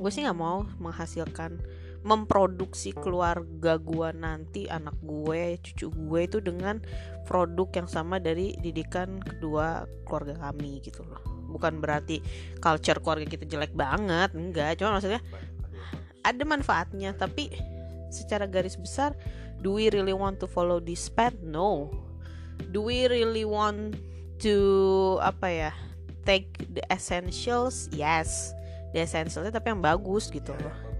gue 0.00 0.10
sih 0.12 0.24
nggak 0.24 0.36
mau 0.36 0.68
menghasilkan 0.80 1.60
memproduksi 2.04 2.92
keluarga 2.92 3.76
gue 3.80 4.08
nanti 4.16 4.68
anak 4.68 4.96
gue 5.00 5.60
cucu 5.60 5.88
gue 5.88 6.20
itu 6.24 6.38
dengan 6.40 6.80
produk 7.24 7.68
yang 7.72 7.88
sama 7.88 8.20
dari 8.20 8.56
didikan 8.60 9.16
kedua 9.20 9.88
keluarga 10.04 10.36
kami 10.44 10.84
gitu 10.84 11.04
loh. 11.08 11.24
Bukan 11.56 11.80
berarti 11.80 12.20
culture 12.60 13.00
keluarga 13.00 13.24
kita 13.24 13.48
jelek 13.48 13.72
banget 13.72 14.36
enggak. 14.36 14.76
Cuma 14.76 15.00
maksudnya 15.00 15.24
ada 16.20 16.42
manfaatnya 16.44 17.16
tapi 17.16 17.48
secara 18.10 18.44
garis 18.44 18.76
besar 18.76 19.14
do 19.60 19.76
we 19.76 19.88
really 19.92 20.16
want 20.16 20.40
to 20.40 20.48
follow 20.48 20.80
this 20.80 21.08
path? 21.08 21.36
No. 21.44 21.92
Do 22.72 22.84
we 22.84 23.08
really 23.08 23.44
want 23.44 23.96
to 24.44 24.54
apa 25.20 25.48
ya 25.48 25.72
take 26.24 26.48
the 26.72 26.84
essentials? 26.92 27.88
Yes. 27.92 28.52
The 28.90 29.06
essentialsnya 29.06 29.54
tapi 29.54 29.72
yang 29.72 29.84
bagus 29.84 30.28
gitu 30.32 30.52
loh. 30.60 30.90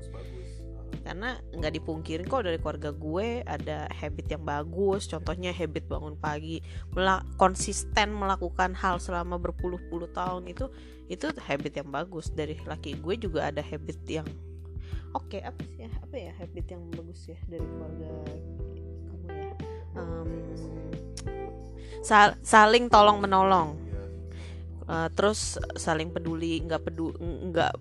karena 1.00 1.42
nggak 1.56 1.74
dipungkirin 1.80 2.28
kok 2.28 2.46
dari 2.46 2.60
keluarga 2.60 2.94
gue 2.94 3.42
ada 3.42 3.90
habit 3.90 4.30
yang 4.30 4.44
bagus. 4.46 5.10
Contohnya 5.10 5.50
habit 5.50 5.88
bangun 5.90 6.14
pagi 6.14 6.62
melak 6.94 7.26
konsisten 7.34 8.14
melakukan 8.14 8.76
hal 8.78 9.02
selama 9.02 9.40
berpuluh-puluh 9.40 10.12
tahun 10.14 10.46
itu 10.46 10.70
itu 11.10 11.26
habit 11.34 11.82
yang 11.82 11.90
bagus. 11.90 12.30
Dari 12.30 12.60
laki 12.62 13.00
gue 13.02 13.26
juga 13.26 13.50
ada 13.50 13.58
habit 13.58 13.98
yang 14.06 14.28
oke 15.14 15.26
okay, 15.36 15.40
apa 15.42 15.60
sih 15.66 15.86
ya? 15.86 15.90
Apa 16.02 16.16
ya 16.16 16.32
habit 16.38 16.66
yang 16.70 16.82
bagus 16.94 17.20
ya 17.26 17.38
dari 17.46 17.66
keluarga 17.66 18.06
kamu 19.10 19.28
ya? 19.30 19.52
Um, 19.98 20.30
sal 22.00 22.38
saling 22.42 22.86
tolong 22.86 23.18
menolong. 23.18 23.74
Uh, 24.90 25.06
terus 25.14 25.54
saling 25.78 26.10
peduli 26.10 26.66
nggak 26.66 26.82
peduli 26.82 27.14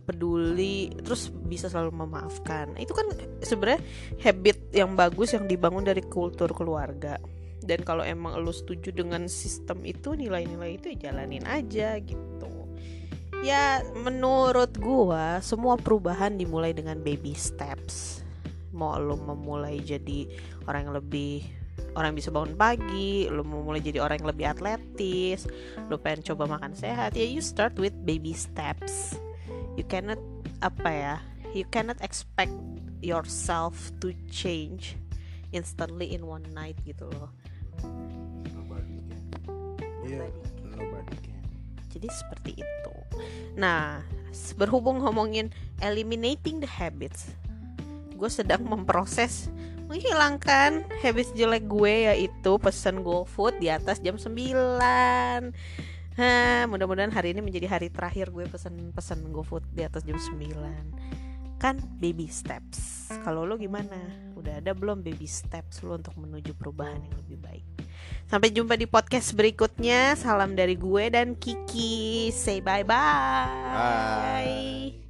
peduli 0.05 0.93
terus 1.01 1.33
bisa 1.33 1.65
selalu 1.65 2.05
memaafkan. 2.05 2.77
Itu 2.77 2.93
kan 2.93 3.09
sebenarnya 3.41 3.81
habit 4.21 4.69
yang 4.73 4.93
bagus 4.93 5.33
yang 5.33 5.49
dibangun 5.49 5.85
dari 5.85 6.05
kultur 6.05 6.53
keluarga. 6.53 7.17
Dan 7.59 7.83
kalau 7.83 8.05
emang 8.05 8.37
lo 8.39 8.53
setuju 8.53 8.93
dengan 8.93 9.25
sistem 9.25 9.83
itu 9.83 10.13
nilai-nilai 10.15 10.79
itu 10.79 10.93
ya 10.95 11.09
jalanin 11.09 11.43
aja 11.49 11.97
gitu 12.01 12.58
ya 13.45 13.83
menurut 13.95 14.75
gua 14.79 15.39
semua 15.39 15.79
perubahan 15.79 16.35
dimulai 16.35 16.75
dengan 16.75 16.99
baby 16.99 17.31
steps. 17.35 18.23
Mau 18.75 18.95
lo 18.99 19.19
memulai 19.19 19.81
jadi 19.83 20.29
orang 20.67 20.89
yang 20.89 20.95
lebih 20.95 21.43
orang 21.97 22.13
yang 22.13 22.19
bisa 22.21 22.29
bangun 22.29 22.53
pagi 22.53 23.25
lo 23.31 23.41
mau 23.41 23.65
mulai 23.65 23.81
jadi 23.81 24.03
orang 24.03 24.21
yang 24.21 24.29
lebih 24.29 24.45
atletis 24.51 25.49
lo 25.89 25.97
pengen 25.99 26.23
coba 26.33 26.59
makan 26.59 26.75
sehat. 26.75 27.15
Ya 27.15 27.25
you 27.25 27.43
start 27.43 27.75
with 27.79 27.95
baby 28.03 28.35
steps. 28.35 29.17
You 29.75 29.87
cannot 29.87 30.19
apa 30.59 30.89
ya 30.91 31.15
you 31.55 31.65
cannot 31.71 31.97
expect 32.03 32.53
yourself 32.99 33.95
to 34.03 34.11
change 34.27 34.99
instantly 35.55 36.13
in 36.13 36.27
one 36.27 36.45
night 36.51 36.77
gitu 36.85 37.07
loh. 37.15 37.31
Nobody 38.53 38.99
can. 39.07 39.23
Yeah, 40.03 40.27
nobody 40.67 41.15
can 41.23 41.28
jadi 41.89 42.07
seperti 42.07 42.61
itu. 42.61 42.95
Nah 43.57 44.05
berhubung 44.55 45.01
ngomongin 45.01 45.49
eliminating 45.81 46.61
the 46.61 46.69
habits 46.69 47.33
gue 48.19 48.27
sedang 48.27 48.67
memproses 48.67 49.47
menghilangkan 49.87 50.85
habits 50.99 51.31
jelek 51.33 51.65
gue 51.65 52.11
yaitu 52.11 52.51
pesan 52.59 53.01
GoFood 53.01 53.57
di 53.57 53.71
atas 53.71 54.03
jam 54.03 54.19
9 54.19 54.35
Hah, 56.19 56.67
mudah-mudahan 56.67 57.15
hari 57.15 57.31
ini 57.31 57.39
menjadi 57.39 57.71
hari 57.71 57.87
terakhir 57.87 58.27
gue 58.27 58.43
pesan-pesan 58.43 59.31
GoFood 59.31 59.63
di 59.71 59.87
atas 59.87 60.03
jam 60.03 60.19
9 60.19 61.59
kan 61.59 61.75
baby 61.99 62.27
steps. 62.27 63.11
Kalau 63.23 63.43
lo 63.43 63.59
gimana? 63.59 63.99
Udah 64.35 64.63
ada 64.63 64.71
belum 64.71 65.03
baby 65.03 65.27
steps 65.27 65.83
lo 65.83 65.95
untuk 65.95 66.15
menuju 66.19 66.55
perubahan 66.55 66.99
yang 67.03 67.15
lebih 67.23 67.39
baik 67.39 67.78
sampai 68.29 68.53
jumpa 68.53 68.77
di 68.77 68.85
podcast 68.85 69.33
berikutnya. 69.33 70.13
Salam 70.15 70.53
dari 70.53 70.77
gue 70.77 71.09
dan 71.09 71.35
Kiki. 71.35 72.29
Say 72.29 72.61
bye 72.61 72.85
bye, 72.85 73.49
Bye. 73.73 75.08